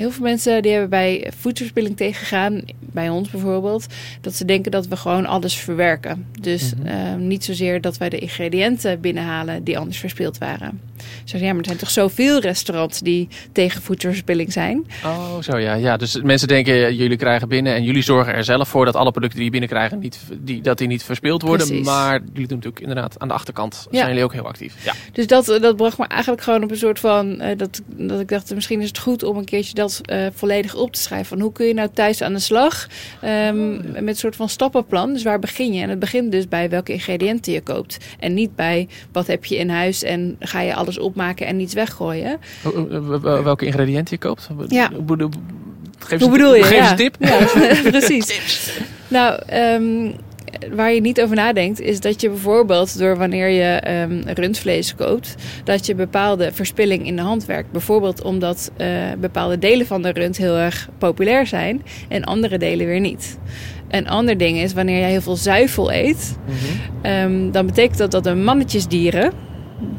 heel 0.00 0.10
veel 0.10 0.22
mensen 0.24 0.62
die 0.62 0.70
hebben 0.70 0.90
bij 0.90 1.32
voedselverspilling 1.38 1.96
tegengegaan, 1.96 2.60
bij 2.80 3.08
ons 3.08 3.30
bijvoorbeeld, 3.30 3.86
dat 4.20 4.34
ze 4.34 4.44
denken 4.44 4.70
dat 4.70 4.86
we 4.86 4.96
gewoon 4.96 5.26
alles 5.26 5.54
verwerken. 5.56 6.26
Dus 6.40 6.74
Mhm. 6.74 6.86
ehm, 6.86 7.26
niet 7.26 7.44
zozeer 7.44 7.80
dat 7.80 7.98
wij 7.98 8.08
de 8.08 8.18
ingrediënten 8.18 9.00
binnenhalen 9.00 9.64
die 9.64 9.78
anders 9.78 9.98
verspild 9.98 10.38
waren. 10.38 10.80
Ze 11.00 11.06
zeggen, 11.24 11.40
ja, 11.48 11.50
maar 11.50 11.58
er 11.60 11.66
zijn 11.66 11.78
toch 11.78 11.90
zoveel 11.90 12.40
restaurants 12.40 13.00
die 13.00 13.28
tegen 13.52 13.82
voedselverspilling 13.82 14.52
zijn. 14.52 14.86
Oh, 15.04 15.40
zo 15.42 15.58
ja. 15.58 15.74
ja. 15.74 15.96
Dus 15.96 16.20
mensen 16.22 16.48
denken, 16.48 16.74
eh, 16.74 16.90
jullie 16.98 17.16
krijgen 17.16 17.48
binnen 17.48 17.74
en 17.74 17.82
jullie 17.82 18.02
zorgen 18.02 18.34
er 18.34 18.44
zelf 18.44 18.68
voor 18.68 18.84
dat 18.84 18.96
alle 18.96 19.10
producten 19.10 19.36
die 19.36 19.44
je 19.46 19.50
binnenkrijgen, 19.52 19.98
niet, 19.98 20.18
die, 20.38 20.60
dat 20.60 20.78
die 20.78 20.86
niet 20.88 21.02
verspild 21.02 21.42
worden. 21.42 21.66
Precies. 21.66 21.86
Maar 21.86 22.12
jullie 22.32 22.48
doen 22.48 22.56
natuurlijk 22.56 22.80
inderdaad 22.80 23.18
aan 23.18 23.28
de 23.28 23.34
achterkant. 23.34 23.86
Ja. 23.90 23.96
Zijn 23.96 24.08
jullie 24.08 24.24
ook 24.24 24.32
heel 24.32 24.46
actief. 24.46 24.74
Ja. 24.84 24.92
Dus 25.12 25.26
dat, 25.26 25.46
dat 25.46 25.76
bracht 25.76 25.98
me 25.98 26.06
eigenlijk 26.06 26.42
gewoon 26.42 26.62
op 26.62 26.70
een 26.70 26.76
soort 26.76 26.98
van. 26.98 27.40
eh, 27.40 27.58
dat, 27.58 27.80
dat 27.86 28.20
ik 28.20 28.28
dacht, 28.28 28.54
misschien 28.54 28.80
is 28.80 28.88
het 28.88 28.98
goed 28.98 29.22
om 29.22 29.36
een 29.36 29.44
keertje 29.44 29.74
dat 29.74 30.00
eh, 30.02 30.26
volledig 30.34 30.74
op 30.74 30.92
te 30.92 31.00
schrijven. 31.00 31.26
Van 31.26 31.40
hoe 31.40 31.52
kun 31.52 31.66
je 31.66 31.74
nou 31.74 31.88
thuis 31.94 32.22
aan 32.22 32.32
de 32.32 32.38
slag? 32.38 32.88
ehm, 33.20 33.76
met 33.92 34.06
een 34.08 34.16
soort 34.16 34.36
van 34.36 34.48
stappenplan. 34.48 35.12
Dus 35.12 35.22
waar 35.22 35.38
begin 35.38 35.72
je? 35.72 35.82
En 35.82 35.88
het 35.88 35.98
begint 35.98 36.32
dus 36.32 36.48
bij 36.48 36.68
welke 36.70 36.92
ingrediënten 36.92 37.52
je 37.52 37.60
koopt. 37.60 37.98
En 38.18 38.34
niet 38.34 38.56
bij 38.56 38.88
wat 39.12 39.26
heb 39.26 39.44
je 39.44 39.56
in 39.56 39.68
huis 39.70 40.02
en 40.02 40.36
ga 40.40 40.60
je 40.60 40.74
alles 40.74 40.89
opmaken 40.98 41.46
en 41.46 41.56
niets 41.56 41.74
weggooien. 41.74 42.38
Wel- 43.20 43.42
Welke 43.42 43.66
ingrediënten 43.66 44.16
je 44.20 44.26
koopt? 44.28 44.48
Ja. 44.68 44.90
Hoe 44.94 45.02
bedoel- 45.02 45.30
Geef 45.98 46.20
Hoe 46.20 46.30
bedoel 46.30 46.54
je? 46.54 46.62
Geef 46.62 46.78
ja. 46.78 46.90
een 46.90 46.96
tip. 46.96 47.16
Ja, 47.18 47.38
precies. 47.90 48.40
Nou, 49.08 49.40
ehm, 49.46 50.10
waar 50.74 50.92
je 50.92 51.00
niet 51.00 51.20
over 51.22 51.36
nadenkt, 51.36 51.80
is 51.80 52.00
dat 52.00 52.20
je 52.20 52.28
bijvoorbeeld 52.28 52.98
door 52.98 53.16
wanneer 53.16 53.48
je 53.48 53.62
ehm, 53.80 54.20
rundvlees 54.34 54.94
koopt, 54.94 55.34
dat 55.64 55.86
je 55.86 55.94
bepaalde 55.94 56.52
verspilling 56.52 57.06
in 57.06 57.16
de 57.16 57.22
hand 57.22 57.44
werkt. 57.46 57.70
Bijvoorbeeld 57.72 58.22
omdat 58.22 58.70
eh, 58.76 58.86
bepaalde 59.18 59.58
delen 59.58 59.86
van 59.86 60.02
de 60.02 60.10
rund 60.12 60.36
heel 60.36 60.56
erg 60.56 60.88
populair 60.98 61.46
zijn 61.46 61.82
en 62.08 62.24
andere 62.24 62.58
delen 62.58 62.86
weer 62.86 63.00
niet. 63.00 63.38
Een 63.88 64.08
ander 64.08 64.36
ding 64.38 64.58
is 64.58 64.72
wanneer 64.72 64.98
jij 65.00 65.10
heel 65.10 65.20
veel 65.20 65.36
zuivel 65.36 65.92
eet, 65.92 66.36
Mhm. 66.46 66.56
Ehm, 67.06 67.50
dan 67.50 67.66
betekent 67.66 67.98
dat 67.98 68.10
dat 68.10 68.24
de 68.24 68.34
mannetjesdieren, 68.34 69.32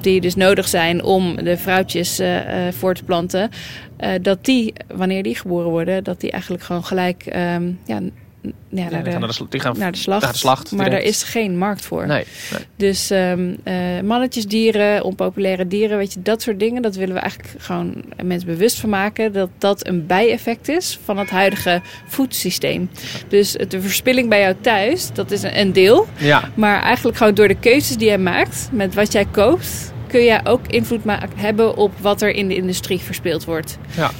die 0.01 0.21
dus 0.21 0.35
nodig 0.35 0.67
zijn 0.67 1.03
om 1.03 1.35
de 1.43 1.57
vrouwtjes 1.57 2.19
eh, 2.19 2.67
eh, 2.67 2.73
voor 2.73 2.93
te 2.93 3.03
planten, 3.03 3.49
eh, 3.97 4.11
dat 4.21 4.45
die, 4.45 4.73
wanneer 4.87 5.23
die 5.23 5.35
geboren 5.35 5.69
worden, 5.69 6.03
dat 6.03 6.19
die 6.19 6.31
eigenlijk 6.31 6.63
gewoon 6.63 6.83
gelijk 6.83 7.25
ehm, 7.25 7.71
ja, 7.85 7.99
ja, 8.41 8.51
naar, 8.69 8.89
gaan 8.91 9.03
de, 9.03 9.09
naar 9.09 9.27
de, 9.27 9.33
sl- 9.33 9.43
die 9.49 9.59
gaan 9.59 9.77
naar 9.77 9.91
de 9.91 9.97
slacht. 9.97 10.21
naar 10.21 10.31
de 10.31 10.37
slacht 10.37 10.71
maar 10.71 10.89
daar 10.89 11.01
is 11.01 11.23
geen 11.23 11.57
markt 11.57 11.85
voor. 11.85 12.07
Nee, 12.07 12.25
nee. 12.51 12.61
Dus 12.75 13.09
ehm, 13.09 13.55
eh, 13.63 13.75
mannetjesdieren, 14.03 15.03
onpopulaire 15.03 15.67
dieren, 15.67 15.97
weet 15.97 16.13
je, 16.13 16.21
dat 16.21 16.41
soort 16.41 16.59
dingen, 16.59 16.81
dat 16.81 16.95
willen 16.95 17.13
we 17.15 17.21
eigenlijk 17.21 17.53
gewoon 17.57 18.03
mensen 18.23 18.47
bewust 18.47 18.79
van 18.79 18.89
maken. 18.89 19.33
Dat 19.33 19.49
dat 19.57 19.87
een 19.87 20.05
bijeffect 20.05 20.67
is 20.69 20.99
van 21.03 21.17
het 21.17 21.29
huidige 21.29 21.81
voedselsysteem. 22.07 22.89
Dus 23.27 23.51
de 23.67 23.81
verspilling 23.81 24.29
bij 24.29 24.41
jou 24.41 24.55
thuis, 24.61 25.09
dat 25.13 25.31
is 25.31 25.43
een, 25.43 25.73
deel. 25.73 26.07
Ja, 26.17 26.49
Maar 26.53 26.81
eigenlijk 26.81 27.17
gewoon 27.17 27.33
door 27.33 27.47
de 27.47 27.59
keuzes 27.59 27.97
die 27.97 28.07
jij 28.07 28.17
maakt 28.17 28.69
met 28.71 28.93
wat 28.93 29.11
jij 29.11 29.25
koopt, 29.25 29.93
kun 30.07 30.23
jij 30.23 30.41
ook 30.43 30.67
invloed 30.67 31.01
hebben 31.35 31.75
op 31.75 31.91
wat 31.99 32.21
er 32.21 32.29
in 32.29 32.47
de 32.47 32.55
industrie 32.55 32.99
verspeeld 32.99 33.45
wordt. 33.45 33.77
Ja. 33.95 34.11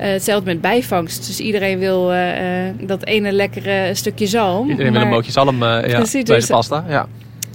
Eh, 0.00 0.10
hetzelfde 0.10 0.46
met 0.46 0.60
bijvangst. 0.60 1.26
Dus 1.26 1.40
iedereen 1.40 1.78
wil 1.78 2.12
eh, 2.12 2.68
eh, 2.68 2.74
dat 2.80 3.04
ene 3.04 3.32
lekkere 3.32 3.94
stukje 3.94 4.26
zalm. 4.26 4.70
iedereen 4.70 4.92
wil 4.92 5.00
een 5.00 5.06
maar 5.08 5.16
mootje 5.16 5.32
zalm 5.32 5.64
ja, 5.64 5.80
Precies, 5.80 6.22
bij 6.22 6.36
dus- 6.36 6.46
de 6.46 6.52
pasta. 6.52 6.84
Ja. 6.88 7.08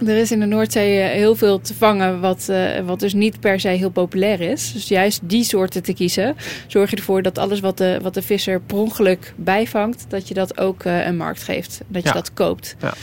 Er 0.08 0.18
is 0.18 0.32
in 0.32 0.40
de 0.40 0.46
Noordzee 0.46 1.00
heel 1.00 1.36
veel 1.36 1.62
te 1.62 1.74
vangen 1.74 2.20
wat, 2.20 2.52
wat 2.86 3.00
dus 3.00 3.14
niet 3.14 3.40
per 3.40 3.60
se 3.60 3.68
heel 3.68 3.90
populair 3.90 4.42
is. 4.42 4.74
Dus 4.74 4.88
juist 4.88 5.20
die 5.24 5.44
soorten 5.44 5.84
te 5.84 5.94
kiezen, 5.94 6.36
zorg 6.68 6.90
je 6.90 6.96
ervoor 6.96 7.22
dat 7.22 7.38
alles 7.38 7.60
wat 7.60 7.78
de, 7.78 8.00
wat 8.02 8.14
de 8.14 8.22
visser 8.22 8.62
per 8.62 8.78
ongeluk 8.78 9.34
bijvangt, 9.36 10.06
dat 10.08 10.28
je 10.28 10.34
dat 10.34 10.60
ook 10.60 10.84
een 10.84 11.18
markt 11.18 11.44
geeft. 11.44 11.82
Dat 11.88 12.02
je 12.02 12.08
Ja. 12.08 12.14
dat 12.14 12.34
koopt. 12.34 12.76
Ja. 12.80 12.94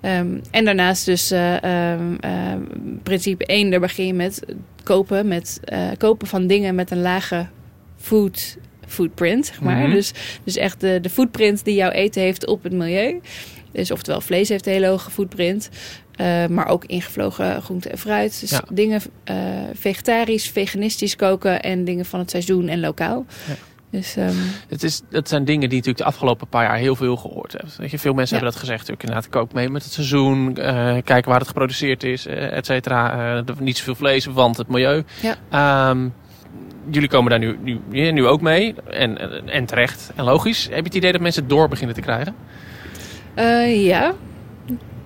Ehm, 0.00 0.26
en 0.50 0.64
daarnaast 0.64 1.04
dus 1.04 1.30
ehm, 1.30 2.16
principe 3.02 3.44
1, 3.46 3.70
daar 3.70 3.80
begin 3.80 4.06
je 4.06 4.14
met 4.14 4.42
kopen, 4.82 5.28
met 5.28 5.60
kopen 5.98 6.26
van 6.26 6.46
dingen 6.46 6.74
met 6.74 6.90
een 6.90 7.02
lage 7.02 7.46
food 7.96 8.56
footprint, 8.90 9.46
zeg 9.46 9.60
maar. 9.60 9.76
Mhm. 9.76 9.90
Dus, 9.90 10.12
dus 10.44 10.56
echt 10.56 10.80
de, 10.80 10.98
de 11.02 11.10
footprint 11.10 11.64
die 11.64 11.74
jouw 11.74 11.90
eten 11.90 12.22
heeft 12.22 12.46
op 12.46 12.62
het 12.62 12.72
milieu. 12.72 13.20
Dus 13.72 13.90
oftewel 13.90 14.20
vlees 14.20 14.48
heeft 14.48 14.66
een 14.66 14.72
hele 14.72 14.86
hoge 14.86 15.10
footprint. 15.10 15.68
eh, 16.16 16.46
maar 16.46 16.66
ook 16.68 16.84
ingevlogen 16.84 17.62
groente 17.62 17.88
en 17.88 17.98
fruit. 17.98 18.40
Dus 18.40 18.50
Ja. 18.50 18.62
dingen 18.72 19.00
eh, 19.24 19.36
vegetarisch, 19.74 20.48
veganistisch 20.50 21.16
koken 21.16 21.62
en 21.62 21.84
dingen 21.84 22.04
van 22.04 22.18
het 22.20 22.30
seizoen 22.30 22.68
en 22.68 22.80
lokaal. 22.80 23.24
Ja. 23.48 23.54
Dus 23.90 24.16
ehm, 24.16 24.34
Het, 24.68 24.82
is, 24.82 25.02
het 25.10 25.28
zijn 25.28 25.44
dingen 25.44 25.60
die 25.68 25.78
natuurlijk 25.78 25.98
de 25.98 26.04
afgelopen 26.04 26.48
paar 26.48 26.64
jaar 26.64 26.76
heel 26.76 26.96
veel 26.96 27.16
gehoord 27.16 27.52
hebben. 27.52 27.70
Weet 27.76 27.90
je, 27.90 27.98
veel 27.98 28.12
mensen 28.14 28.36
Ja. 28.36 28.42
hebben 28.42 28.60
dat 28.60 28.68
gezegd. 28.68 28.88
Natuurlijk, 28.88 29.08
inderdaad, 29.08 29.40
kook 29.40 29.52
mee 29.52 29.68
met 29.68 29.84
het 29.84 29.92
seizoen. 29.92 30.56
eh, 30.56 30.96
kijken 31.04 31.30
waar 31.30 31.38
het 31.38 31.48
geproduceerd 31.48 32.02
is, 32.02 32.26
et 32.26 32.66
cetera. 32.66 33.42
Niet 33.58 33.76
zoveel 33.76 33.94
vlees, 33.94 34.24
want 34.26 34.56
het 34.56 34.68
milieu. 34.68 35.04
Ja. 35.22 35.36
Ehm, 35.50 36.08
jullie 36.90 37.08
komen 37.08 37.30
daar 37.30 37.38
nu, 37.38 37.58
nu, 37.62 38.10
nu 38.12 38.26
ook 38.26 38.40
mee. 38.40 38.74
En, 38.90 39.18
en, 39.48 39.64
terecht. 39.64 40.10
En 40.16 40.24
logisch. 40.24 40.64
Heb 40.64 40.76
je 40.78 40.82
het 40.84 40.94
idee 40.94 41.12
dat 41.12 41.20
mensen 41.20 41.42
het 41.42 41.50
door 41.50 41.68
beginnen 41.68 41.94
te 41.94 42.00
krijgen? 42.02 42.34
eh, 43.34 43.84
ja, 43.86 44.12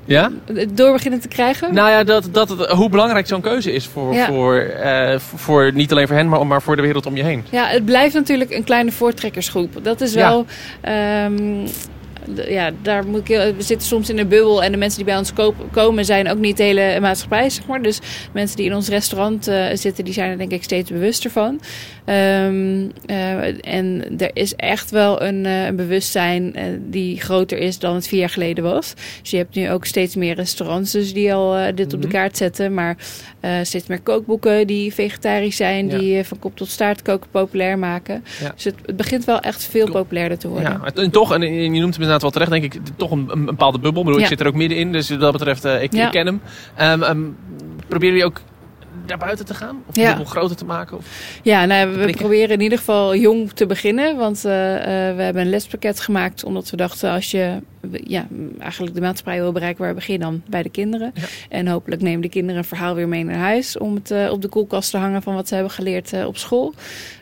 Ja? 0.04 0.30
door 0.72 0.92
beginnen 0.92 1.20
te 1.20 1.28
krijgen. 1.28 1.74
Nou 1.74 1.90
ja, 1.90 2.04
dat, 2.04 2.28
dat 2.32 2.70
hoe 2.70 2.88
belangrijk 2.88 3.26
zo'n 3.26 3.40
keuze 3.40 3.72
is 3.72 3.86
voor, 3.86 4.14
Ja. 4.14 4.26
voor, 4.26 4.56
eh, 4.58 5.18
voor 5.18 5.72
niet 5.74 5.90
alleen 5.92 6.06
voor 6.06 6.16
hen, 6.16 6.28
maar, 6.28 6.46
maar 6.46 6.62
voor 6.62 6.76
de 6.76 6.82
wereld 6.82 7.06
om 7.06 7.16
je 7.16 7.22
heen. 7.22 7.44
Ja, 7.50 7.66
het 7.66 7.84
blijft 7.84 8.14
natuurlijk 8.14 8.50
een 8.50 8.64
kleine 8.64 8.92
voortrekkersgroep. 8.92 9.84
Dat 9.84 10.00
is 10.00 10.14
wel. 10.14 10.46
ehm, 10.80 11.66
ja, 12.48 12.70
daar 12.82 13.06
moet 13.06 13.20
ik 13.20 13.26
we 13.36 13.54
zitten 13.62 13.86
soms 13.88 14.10
in 14.10 14.18
een 14.18 14.28
bubbel 14.28 14.62
en 14.62 14.72
de 14.72 14.78
mensen 14.78 14.96
die 14.98 15.06
bij 15.06 15.18
ons 15.18 15.32
koop- 15.32 15.66
komen 15.72 16.04
zijn 16.04 16.28
ook 16.30 16.38
niet 16.38 16.56
de 16.56 16.62
hele 16.62 17.00
maatschappij, 17.00 17.50
zeg 17.50 17.66
maar. 17.66 17.82
Dus 17.82 17.98
mensen 18.32 18.56
die 18.56 18.66
in 18.66 18.74
ons 18.74 18.88
restaurant 18.88 19.46
eh, 19.48 19.64
zitten, 19.74 20.04
die 20.04 20.14
zijn 20.14 20.30
er 20.30 20.38
denk 20.38 20.52
ik 20.52 20.62
steeds 20.62 20.90
bewuster 20.90 21.30
van. 21.30 21.60
Ehm, 22.04 22.88
eh, 23.06 23.74
en 23.74 24.04
er 24.18 24.30
is 24.32 24.54
echt 24.56 24.90
wel 24.90 25.22
een, 25.22 25.46
eh, 25.46 25.64
een 25.66 25.76
bewustzijn 25.76 26.54
die 26.90 27.20
groter 27.20 27.58
is 27.58 27.78
dan 27.78 27.94
het 27.94 28.08
vier 28.08 28.18
jaar 28.20 28.28
geleden 28.28 28.64
was. 28.64 28.94
Dus 29.20 29.30
je 29.30 29.36
hebt 29.36 29.54
nu 29.54 29.70
ook 29.70 29.84
steeds 29.86 30.14
meer 30.14 30.34
restaurants 30.34 30.92
dus 30.92 31.12
die 31.14 31.34
al 31.34 31.74
dit 31.74 31.92
op 31.94 32.00
de 32.02 32.06
Mhm. 32.08 32.16
kaart 32.16 32.36
zetten. 32.36 32.74
Maar 32.74 32.96
steeds 33.62 33.86
meer 33.86 34.00
kookboeken 34.00 34.66
die 34.66 34.94
vegetarisch 34.94 35.56
zijn, 35.56 35.88
Ja. 35.90 35.98
die 35.98 36.24
van 36.24 36.38
kop 36.38 36.56
tot 36.56 36.68
staart 36.68 37.02
koken 37.02 37.30
populair 37.30 37.78
maken. 37.78 38.24
Ja. 38.40 38.52
Dus 38.54 38.64
het, 38.64 38.74
het 38.86 38.96
begint 38.96 39.24
wel 39.24 39.40
echt 39.40 39.64
veel 39.64 39.90
populairder 39.90 40.38
te 40.38 40.48
worden. 40.48 40.80
Ja, 40.84 41.02
en 41.02 41.10
toch, 41.10 41.32
en 41.34 41.72
je 41.72 41.80
noemt 41.80 41.96
hem 41.96 42.04
inderdaad 42.14 42.22
wel 42.22 42.30
terecht, 42.30 42.50
denk 42.50 42.74
ik, 42.74 42.96
toch 42.96 43.10
een, 43.10 43.28
een 43.30 43.44
bepaalde 43.44 43.78
bubbel. 43.78 44.00
Ik, 44.00 44.06
bedoel, 44.06 44.22
ik 44.22 44.26
zit 44.28 44.40
er 44.40 44.46
ook 44.46 44.54
middenin, 44.54 44.92
dus 44.92 45.10
wat 45.10 45.20
dat 45.20 45.32
betreft, 45.32 45.64
eh, 45.64 45.82
ik, 45.82 45.92
Ja. 45.94 46.04
ik 46.06 46.10
ken 46.10 46.26
hem. 46.26 46.40
Ehm, 46.76 47.20
proberen 47.88 48.14
jullie 48.14 48.24
ook 48.24 48.40
naar 49.06 49.18
buiten 49.18 49.46
te 49.46 49.54
gaan? 49.54 49.82
Of 49.86 49.94
de 49.94 50.00
Ja. 50.00 50.08
bubbel 50.08 50.24
groter 50.24 50.56
te 50.56 50.64
maken? 50.64 50.96
Of? 50.96 51.06
Ja, 51.42 51.64
nou, 51.64 51.88
we 51.90 51.94
prikken. 51.96 52.16
proberen 52.16 52.50
in 52.50 52.60
ieder 52.60 52.78
geval 52.78 53.16
jong 53.16 53.52
te 53.52 53.66
beginnen. 53.66 54.16
Want 54.16 54.44
eh, 54.44 54.74
eh, 54.76 55.16
we 55.16 55.22
hebben 55.22 55.42
een 55.42 55.48
lespakket 55.50 56.00
gemaakt. 56.00 56.44
Omdat 56.44 56.70
we 56.70 56.76
dachten, 56.76 57.10
als 57.10 57.30
je 57.30 57.58
ja, 58.04 58.26
eigenlijk 58.58 58.94
de 58.94 59.00
maatschappij 59.00 59.40
wil 59.40 59.52
bereiken, 59.52 59.84
waar 59.84 59.94
begin 59.94 60.20
dan? 60.20 60.42
Bij 60.48 60.62
de 60.62 60.68
kinderen. 60.68 61.10
Ja. 61.14 61.22
En 61.48 61.66
hopelijk 61.66 62.02
nemen 62.02 62.20
de 62.20 62.28
kinderen 62.28 62.56
een 62.56 62.64
verhaal 62.68 62.94
weer 62.94 63.08
mee 63.08 63.24
naar 63.24 63.36
huis. 63.38 63.78
Om 63.78 63.94
het 63.94 64.30
op 64.30 64.42
de 64.42 64.48
koelkast 64.48 64.90
te 64.90 64.96
hangen 64.96 65.22
van 65.22 65.34
wat 65.34 65.48
ze 65.48 65.54
hebben 65.54 65.72
geleerd 65.72 66.24
op 66.26 66.36
school. 66.36 66.74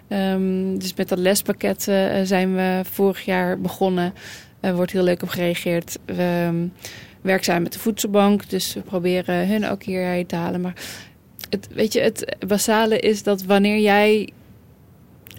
Ehm, 0.08 0.78
dus 0.78 0.94
met 0.94 1.08
dat 1.08 1.18
lespakket 1.18 1.82
zijn 2.22 2.54
we 2.54 2.80
vorig 2.90 3.24
jaar 3.24 3.60
begonnen. 3.60 4.12
Er 4.62 4.74
wordt 4.74 4.92
heel 4.92 5.02
leuk 5.02 5.22
op 5.22 5.28
gereageerd. 5.28 5.98
We 6.04 6.68
werken 7.20 7.44
samen 7.44 7.62
met 7.62 7.72
de 7.72 7.78
voedselbank, 7.78 8.50
dus 8.50 8.74
we 8.74 8.80
proberen 8.80 9.48
hun 9.48 9.68
ook 9.68 9.82
hierheen 9.82 10.26
te 10.26 10.36
halen. 10.36 10.60
Maar 10.60 10.74
het, 11.50 11.68
weet 11.74 11.92
je, 11.92 12.00
het 12.00 12.36
basale 12.46 12.98
is 12.98 13.22
dat 13.22 13.42
wanneer 13.42 13.78
jij 13.78 14.28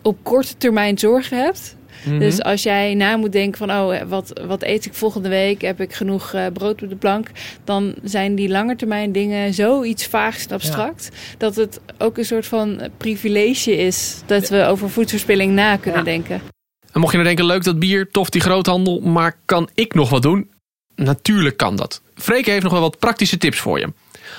op 0.01 0.17
korte 0.23 0.57
termijn 0.57 0.97
zorgen 0.97 1.37
hebt, 1.37 1.75
Mhm. 2.05 2.19
Dus 2.19 2.41
als 2.41 2.63
jij 2.63 2.93
na 2.93 3.17
moet 3.17 3.31
denken 3.31 3.57
van, 3.57 3.71
oh, 3.71 4.01
wat, 4.01 4.41
wat 4.47 4.63
eet 4.63 4.85
ik 4.85 4.93
volgende 4.93 5.29
week? 5.29 5.61
Heb 5.61 5.81
ik 5.81 5.93
genoeg 5.93 6.33
uh, 6.33 6.45
brood 6.53 6.83
op 6.83 6.89
de 6.89 6.95
plank? 6.95 7.27
Dan 7.63 7.93
zijn 8.03 8.35
die 8.35 8.49
langetermijn 8.49 9.11
dingen 9.11 9.53
zoiets 9.53 10.07
vaags 10.07 10.45
en 10.45 10.53
abstract. 10.53 11.09
Dat 11.37 11.55
het 11.55 11.79
ook 11.97 12.17
een 12.17 12.25
soort 12.25 12.45
van 12.45 12.81
privilege 12.97 13.77
is 13.77 14.21
dat 14.25 14.49
we 14.49 14.63
over 14.63 14.89
voedselverspilling 14.89 15.53
na 15.53 15.77
kunnen 15.77 16.03
denken. 16.03 16.52
En 16.93 16.99
mocht 16.99 17.11
je 17.11 17.17
nou 17.17 17.29
denken, 17.29 17.45
leuk 17.45 17.63
dat 17.63 17.79
bier, 17.79 18.11
tof 18.11 18.29
die 18.29 18.41
groothandel, 18.41 18.99
maar 18.99 19.37
kan 19.45 19.69
ik 19.73 19.93
nog 19.93 20.09
wat 20.09 20.21
doen? 20.21 20.49
Natuurlijk 20.95 21.57
kan 21.57 21.75
dat. 21.75 22.01
Freke 22.15 22.51
heeft 22.51 22.63
nog 22.63 22.71
wel 22.71 22.81
wat 22.81 22.99
praktische 22.99 23.37
tips 23.37 23.59
voor 23.59 23.79
je. 23.79 23.85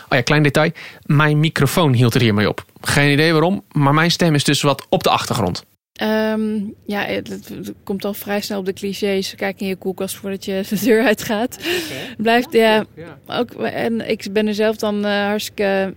Oh 0.08 0.10
ja, 0.18 0.20
klein 0.20 0.42
detail. 0.42 0.70
Mijn 1.02 1.40
microfoon 1.40 1.92
hield 1.92 2.14
er 2.14 2.20
hiermee 2.20 2.48
op. 2.48 2.64
Geen 2.80 3.12
idee 3.12 3.32
waarom, 3.32 3.64
maar 3.72 3.94
mijn 3.94 4.10
stem 4.10 4.34
is 4.34 4.44
dus 4.44 4.62
wat 4.62 4.86
op 4.88 5.02
de 5.02 5.10
achtergrond. 5.10 5.64
Um, 6.02 6.74
ja, 6.86 7.00
het, 7.04 7.72
komt 7.84 8.04
al 8.04 8.14
vrij 8.14 8.40
snel 8.40 8.58
op 8.58 8.64
de 8.64 8.72
clichés. 8.72 9.34
Kijk 9.34 9.60
in 9.60 9.66
je 9.66 9.76
koelkast 9.76 10.16
voordat 10.16 10.44
je 10.44 10.64
de 10.68 10.78
deur 10.80 11.04
uitgaat. 11.04 11.58
Okay. 11.58 12.14
Blijft, 12.16 12.52
ja, 12.52 12.84
ook, 13.26 13.52
en 13.52 14.10
ik 14.10 14.26
ben 14.32 14.46
er 14.46 14.54
zelf 14.54 14.76
dan 14.76 15.06
uh, 15.06 15.26
hartstikke 15.26 15.94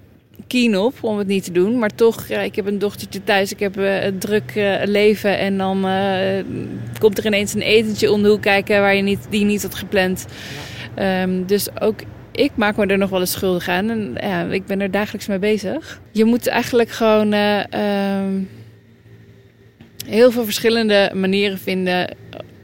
keen 0.48 0.78
op 0.78 0.94
om 1.02 1.18
het 1.18 1.28
niet 1.28 1.44
te 1.44 1.52
doen. 1.52 1.80
Maar 1.80 1.96
toch, 1.96 2.28
ja, 2.28 2.40
ik 2.40 2.56
heb 2.56 2.66
een 2.66 2.80
dochtertje 2.80 3.24
thuis. 3.24 3.52
Ik 3.52 3.60
heb 3.60 3.78
uh, 3.78 4.04
een 4.04 4.18
druk 4.18 4.56
uh, 4.56 4.76
leven. 4.86 5.38
En 5.38 5.58
dan 5.58 5.86
komt 7.00 7.18
er 7.18 7.26
ineens 7.26 7.54
een 7.54 7.62
etentje 7.62 8.12
om 8.12 8.24
de 8.24 8.30
hoek 8.30 8.42
kijken 8.42 8.82
waar 8.82 8.96
je 8.96 9.02
niet, 9.02 9.28
die 9.30 9.40
je 9.40 9.46
niet 9.46 9.62
had 9.62 9.76
gepland. 9.76 10.26
Um, 11.00 11.46
dus 11.46 11.82
ook 11.82 12.00
ik 12.32 12.52
maak 12.56 12.78
me 12.78 12.86
er 12.86 12.98
nog 12.98 13.10
wel 13.10 13.20
eens 13.20 13.32
schuldig 13.32 13.68
aan. 13.68 13.90
En 13.90 14.18
ja, 14.22 14.44
ik 14.44 14.66
ben 14.66 14.82
er 14.82 14.92
dagelijks 14.92 15.28
mee 15.28 15.40
bezig. 15.40 16.02
Je 16.12 16.26
moet 16.26 16.48
eigenlijk 16.48 16.90
gewoon... 16.90 17.34
Um, 17.34 18.50
heel 20.08 20.32
veel 20.32 20.44
verschillende 20.44 21.12
manieren 21.14 21.58
vinden 21.58 22.16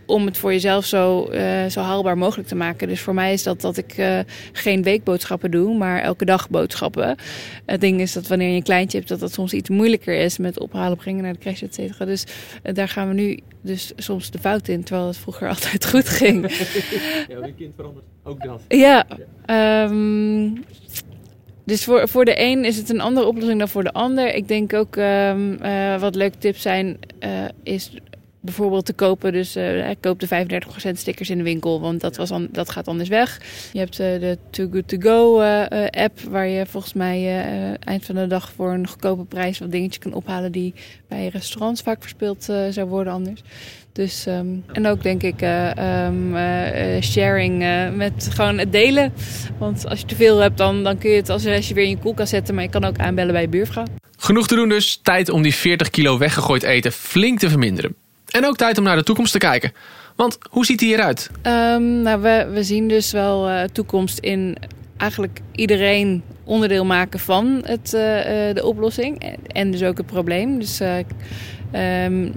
om 0.05 0.25
het 0.25 0.37
voor 0.37 0.51
jezelf 0.51 0.85
zo, 0.85 1.29
uh, 1.31 1.65
zo 1.65 1.81
haalbaar 1.81 2.17
mogelijk 2.17 2.47
te 2.47 2.55
maken. 2.55 2.87
Dus 2.87 3.01
voor 3.01 3.13
mij 3.13 3.33
is 3.33 3.43
dat 3.43 3.61
dat 3.61 3.77
ik 3.77 3.97
uh, 3.97 4.19
geen 4.51 4.83
weekboodschappen 4.83 5.51
doe, 5.51 5.77
maar 5.77 6.01
elke 6.01 6.25
dag 6.25 6.49
boodschappen. 6.49 7.15
Het 7.65 7.81
ding 7.81 8.01
is 8.01 8.13
dat 8.13 8.27
wanneer 8.27 8.49
je 8.49 8.55
een 8.55 8.63
kleintje 8.63 8.97
hebt, 8.97 9.09
dat 9.09 9.19
dat 9.19 9.33
soms 9.33 9.53
iets 9.53 9.69
moeilijker 9.69 10.15
is 10.15 10.37
met 10.37 10.59
ophalen, 10.59 10.97
brengen 10.97 11.23
naar 11.23 11.33
de 11.33 11.39
crash, 11.39 11.61
et 11.61 11.73
cetera. 11.73 12.05
Dus 12.05 12.23
uh, 12.63 12.73
daar 12.73 12.87
gaan 12.87 13.07
we 13.07 13.13
nu 13.13 13.39
dus 13.61 13.91
soms 13.95 14.31
de 14.31 14.39
fout 14.39 14.67
in, 14.67 14.83
terwijl 14.83 15.07
het 15.07 15.17
vroeger 15.17 15.49
altijd 15.55 15.85
goed 15.85 16.09
ging. 16.09 16.41
ja, 17.27 17.45
je 17.45 17.53
kind 17.57 17.73
verandert 17.75 18.05
ook 18.23 18.43
dat. 18.43 18.61
Ja, 18.67 19.05
ja. 19.45 19.83
Um, 19.83 20.63
dus 21.65 21.83
voor, 21.83 22.07
voor 22.07 22.25
de 22.25 22.41
een 22.41 22.65
is 22.65 22.77
het 22.77 22.89
een 22.89 23.01
andere 23.01 23.25
oplossing 23.25 23.59
dan 23.59 23.69
voor 23.69 23.83
de 23.83 23.93
ander. 23.93 24.33
Ik 24.33 24.47
denk 24.47 24.73
ook 24.73 24.95
um, 24.95 25.57
uh, 25.61 25.99
wat 25.99 26.15
leuke 26.15 26.37
tips 26.37 26.61
zijn, 26.61 26.99
uh, 27.19 27.29
is 27.63 27.91
bijvoorbeeld 28.43 28.85
te 28.85 28.93
kopen. 28.93 29.31
Dus 29.31 29.57
uh, 29.57 29.89
ik 29.89 29.97
koop 30.01 30.19
de 30.19 30.27
35% 30.27 30.91
stickers 30.93 31.29
in 31.29 31.37
de 31.37 31.43
winkel, 31.43 31.81
want 31.81 32.01
dat, 32.01 32.17
was 32.17 32.31
an, 32.31 32.47
dat 32.51 32.69
gaat 32.69 32.87
anders 32.87 33.09
weg. 33.09 33.41
Je 33.71 33.79
hebt 33.79 33.99
uh, 33.99 34.07
de 34.19 34.37
Too 34.49 34.67
Good 34.71 34.87
To 34.87 34.97
Go 34.99 35.41
uh, 35.41 35.65
app, 35.89 36.19
waar 36.19 36.47
je 36.47 36.65
volgens 36.65 36.93
mij 36.93 37.43
eind 37.79 38.05
van 38.05 38.15
de 38.15 38.27
dag 38.27 38.51
voor 38.51 38.73
een 38.73 38.87
goedkope 38.87 39.25
prijs 39.25 39.59
wat 39.59 39.71
dingetjes 39.71 40.03
kan 40.03 40.13
ophalen 40.13 40.51
die 40.51 40.73
bij 41.07 41.27
restaurants 41.27 41.81
vaak 41.81 42.01
verspeeld 42.01 42.43
zou 42.69 42.87
worden 42.87 43.13
anders. 43.13 43.41
Dus, 43.93 44.25
um, 44.27 44.63
en 44.71 44.87
ook 44.87 45.03
denk 45.03 45.23
ik 45.23 45.41
uh, 45.41 46.05
um, 46.05 46.35
uh, 46.35 47.01
sharing 47.01 47.61
uh, 47.61 47.89
met 47.89 48.29
gewoon 48.31 48.57
het 48.57 48.71
delen. 48.71 49.13
Want 49.57 49.87
als 49.87 49.99
je 49.99 50.05
te 50.05 50.15
veel 50.15 50.37
hebt, 50.37 50.57
dan, 50.57 50.83
dan 50.83 50.97
kun 50.97 51.09
je 51.09 51.15
het 51.15 51.29
als, 51.29 51.45
als 51.45 51.67
je 51.67 51.73
weer 51.73 51.83
in 51.83 51.89
je 51.89 51.97
koelkast 51.97 52.29
zetten. 52.29 52.55
Maar 52.55 52.63
je 52.63 52.69
kan 52.69 52.83
ook 52.83 52.97
aanbellen 52.97 53.33
bij 53.33 53.41
je 53.41 53.47
buurvrouw. 53.47 53.85
Genoeg 54.17 54.47
te 54.47 54.55
doen 54.55 54.69
dus. 54.69 54.99
Tijd 55.03 55.29
om 55.29 55.41
die 55.41 55.55
40 55.55 55.89
kilo 55.89 56.17
weggegooid 56.17 56.63
eten 56.63 56.91
flink 56.91 57.39
te 57.39 57.49
verminderen. 57.49 57.95
En 58.33 58.45
ook 58.45 58.55
tijd 58.55 58.77
om 58.77 58.83
naar 58.83 58.95
de 58.95 59.03
toekomst 59.03 59.31
te 59.31 59.37
kijken. 59.37 59.73
Want 60.15 60.37
hoe 60.49 60.65
ziet 60.65 60.79
die 60.79 60.93
eruit? 60.93 61.29
Um, 61.43 62.01
nou, 62.01 62.21
we, 62.21 62.49
we 62.53 62.63
zien 62.63 62.87
dus 62.87 63.11
wel 63.11 63.49
uh, 63.49 63.63
toekomst 63.63 64.19
in 64.19 64.57
eigenlijk 64.97 65.39
iedereen 65.51 66.23
onderdeel 66.43 66.85
maken 66.85 67.19
van 67.19 67.61
het, 67.65 67.85
uh, 67.85 68.01
de 68.53 68.61
oplossing. 68.63 69.37
En 69.47 69.71
dus 69.71 69.83
ook 69.83 69.97
het 69.97 70.05
probleem. 70.05 70.59
Dus 70.59 70.79
um, 71.73 72.33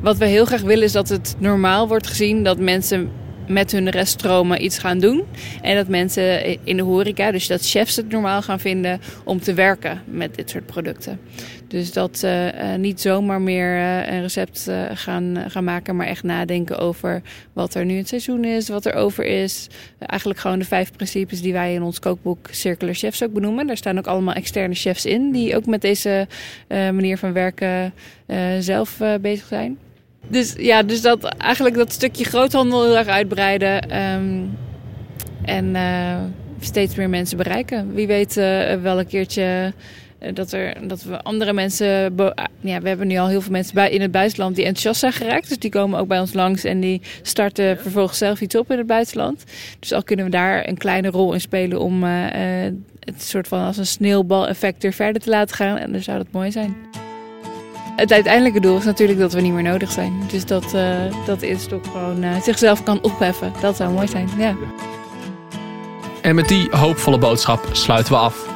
wat 0.00 0.16
we 0.16 0.24
heel 0.26 0.44
graag 0.44 0.60
willen 0.60 0.84
is 0.84 0.92
dat 0.92 1.08
het 1.08 1.34
normaal 1.38 1.88
wordt 1.88 2.06
gezien 2.06 2.44
dat 2.44 2.58
mensen 2.58 3.10
met 3.48 3.72
hun 3.72 3.88
reststromen 3.88 4.64
iets 4.64 4.78
gaan 4.78 4.98
doen. 4.98 5.24
En 5.62 5.76
dat 5.76 5.88
mensen 5.88 6.44
in 6.64 6.76
de 6.76 6.82
horeca, 6.82 7.30
dus 7.30 7.46
dat 7.46 7.68
chefs 7.68 7.96
het 7.96 8.08
normaal 8.08 8.42
gaan 8.42 8.60
vinden 8.60 9.00
om 9.24 9.40
te 9.40 9.54
werken 9.54 10.02
met 10.04 10.34
dit 10.34 10.50
soort 10.50 10.66
producten. 10.66 11.20
Dus 11.72 11.92
dat 11.92 12.22
uh, 12.24 12.74
niet 12.76 13.00
zomaar 13.00 13.40
meer 13.40 13.76
uh, 13.76 14.12
een 14.12 14.20
recept 14.20 14.66
uh, 14.68 14.82
gaan, 14.94 15.44
gaan 15.48 15.64
maken, 15.64 15.96
maar 15.96 16.06
echt 16.06 16.22
nadenken 16.22 16.78
over 16.78 17.22
wat 17.52 17.74
er 17.74 17.84
nu 17.84 17.96
het 17.96 18.08
seizoen 18.08 18.44
is, 18.44 18.68
wat 18.68 18.84
er 18.84 18.94
over 18.94 19.24
is. 19.24 19.66
eigenlijk 19.98 20.40
gewoon 20.40 20.58
de 20.58 20.64
vijf 20.64 20.92
principes 20.92 21.42
die 21.42 21.52
wij 21.52 21.74
in 21.74 21.82
ons 21.82 21.98
kookboek 21.98 22.48
Circular 22.50 22.94
Chefs 22.94 23.22
ook 23.22 23.32
benoemen. 23.32 23.66
Daar 23.66 23.76
staan 23.76 23.98
ook 23.98 24.06
allemaal 24.06 24.34
externe 24.34 24.74
chefs 24.74 25.06
in 25.06 25.30
die 25.30 25.56
ook 25.56 25.66
met 25.66 25.80
deze 25.80 26.26
manier 26.68 27.18
van 27.18 27.32
werken 27.32 27.92
zelf 28.58 29.00
bezig 29.20 29.46
zijn. 29.46 29.78
Dus 30.28 30.54
ja, 30.58 30.82
dus 30.82 31.00
dat 31.02 31.24
eigenlijk 31.24 31.76
dat 31.76 31.92
stukje 31.92 32.24
groothandel 32.24 32.84
heel 32.84 32.98
erg 32.98 33.08
uitbreiden. 33.08 34.02
Um, 34.02 34.58
en 35.42 35.76
steeds 36.60 36.94
meer 36.94 37.08
mensen 37.08 37.36
bereiken. 37.36 37.94
Wie 37.94 38.06
weet 38.06 38.34
wel 38.82 38.98
een 38.98 39.06
keertje 39.06 39.72
dat, 40.34 40.52
er, 40.52 40.88
dat 40.88 41.02
we 41.02 41.22
andere 41.22 41.52
mensen. 41.52 41.86
Ja, 42.60 42.80
we 42.80 42.88
hebben 42.88 43.06
nu 43.06 43.18
al 43.18 43.28
heel 43.28 43.40
veel 43.40 43.52
mensen 43.52 43.74
bij, 43.74 43.90
in 43.90 44.00
het 44.00 44.10
buitenland 44.10 44.56
die 44.56 44.64
enthousiast 44.64 45.00
zijn 45.00 45.12
geraakt. 45.12 45.48
Dus 45.48 45.58
die 45.58 45.70
komen 45.70 45.98
ook 45.98 46.08
bij 46.08 46.20
ons 46.20 46.32
langs 46.32 46.64
en 46.64 46.80
die 46.80 47.02
starten 47.22 47.78
vervolgens 47.78 48.18
zelf 48.18 48.40
iets 48.40 48.56
op 48.56 48.70
in 48.70 48.78
het 48.78 48.86
buitenland. 48.86 49.44
Dus 49.78 49.92
al 49.92 50.02
kunnen 50.02 50.24
we 50.24 50.30
daar 50.30 50.68
een 50.68 50.78
kleine 50.78 51.08
rol 51.08 51.32
in 51.32 51.40
spelen 51.40 51.80
om 51.80 52.02
het 53.04 53.22
soort 53.22 53.48
van 53.48 53.60
als 53.60 53.76
een 53.76 53.86
sneeuwbal-effect 53.86 54.84
er 54.84 54.92
verder 54.92 55.22
te 55.22 55.30
laten 55.30 55.56
gaan. 55.56 55.76
En 55.76 55.92
dan 55.92 56.02
zou 56.02 56.18
dat 56.18 56.26
mooi 56.30 56.50
zijn. 56.50 56.76
Het 57.96 58.12
uiteindelijke 58.12 58.60
doel 58.60 58.78
is 58.78 58.84
natuurlijk 58.84 59.18
dat 59.18 59.32
we 59.32 59.40
niet 59.40 59.52
meer 59.52 59.62
nodig 59.62 59.90
zijn. 59.92 60.12
Dus 60.30 60.44
dat, 60.44 60.74
uh, 60.74 60.96
dat 61.26 61.42
Instok 61.42 61.86
gewoon 61.86 62.24
uh, 62.24 62.40
zichzelf 62.40 62.82
kan 62.82 63.02
opheffen. 63.02 63.52
Dat 63.60 63.76
zou 63.76 63.92
mooi 63.92 64.08
zijn, 64.08 64.28
ja. 64.38 64.56
En 66.22 66.34
met 66.34 66.48
die 66.48 66.68
hoopvolle 66.70 67.18
boodschap 67.18 67.68
sluiten 67.72 68.12
we 68.12 68.18
af. 68.18 68.51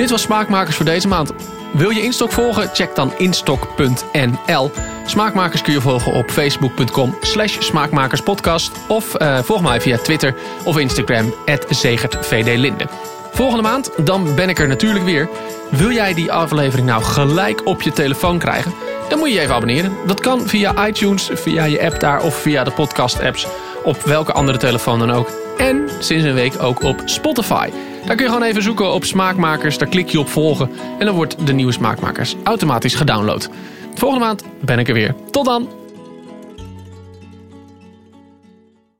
Dit 0.00 0.10
was 0.10 0.22
Smaakmakers 0.22 0.76
voor 0.76 0.84
deze 0.84 1.08
maand. 1.08 1.32
Wil 1.72 1.90
je 1.90 2.02
Instok 2.02 2.32
volgen? 2.32 2.70
Check 2.72 2.94
dan 2.94 3.12
instok.nl. 3.18 4.70
Smaakmakers 5.06 5.62
kun 5.62 5.72
je 5.72 5.80
volgen 5.80 6.12
op 6.12 6.30
facebook.com 6.30 7.16
slash 7.20 7.56
smaakmakerspodcast. 7.58 8.72
Of 8.88 9.20
uh, 9.20 9.38
volg 9.38 9.62
mij 9.62 9.80
via 9.80 9.98
Twitter 9.98 10.34
of 10.64 10.78
Instagram, 10.78 11.34
zegertvdlinde. 11.68 12.86
Volgende 13.32 13.62
maand, 13.62 13.90
dan 14.04 14.34
ben 14.34 14.48
ik 14.48 14.58
er 14.58 14.68
natuurlijk 14.68 15.04
weer. 15.04 15.28
Wil 15.70 15.90
jij 15.90 16.14
die 16.14 16.32
aflevering 16.32 16.86
nou 16.86 17.02
gelijk 17.02 17.66
op 17.66 17.82
je 17.82 17.92
telefoon 17.92 18.38
krijgen? 18.38 18.72
Dan 19.08 19.18
moet 19.18 19.28
je 19.28 19.34
je 19.34 19.40
even 19.40 19.54
abonneren. 19.54 19.92
Dat 20.06 20.20
kan 20.20 20.48
via 20.48 20.86
iTunes, 20.86 21.30
via 21.34 21.64
je 21.64 21.82
app 21.82 22.00
daar 22.00 22.22
of 22.22 22.34
via 22.34 22.64
de 22.64 22.70
podcast-apps. 22.70 23.46
Op 23.82 24.02
welke 24.02 24.32
andere 24.32 24.58
telefoon 24.58 24.98
dan 24.98 25.10
ook. 25.10 25.49
En 25.60 25.88
sinds 25.98 26.24
een 26.24 26.34
week 26.34 26.62
ook 26.62 26.82
op 26.82 27.02
Spotify. 27.04 27.68
Daar 28.06 28.16
kun 28.16 28.24
je 28.24 28.32
gewoon 28.32 28.48
even 28.48 28.62
zoeken 28.62 28.92
op 28.92 29.04
Smaakmakers. 29.04 29.78
Daar 29.78 29.88
klik 29.88 30.08
je 30.08 30.20
op 30.20 30.28
volgen. 30.28 30.70
En 30.98 31.06
dan 31.06 31.14
wordt 31.14 31.46
de 31.46 31.52
nieuwe 31.52 31.72
Smaakmakers 31.72 32.36
automatisch 32.44 32.94
gedownload. 32.94 33.48
Volgende 33.94 34.24
maand 34.24 34.44
ben 34.60 34.78
ik 34.78 34.88
er 34.88 34.94
weer. 34.94 35.14
Tot 35.30 35.44
dan! 35.44 35.79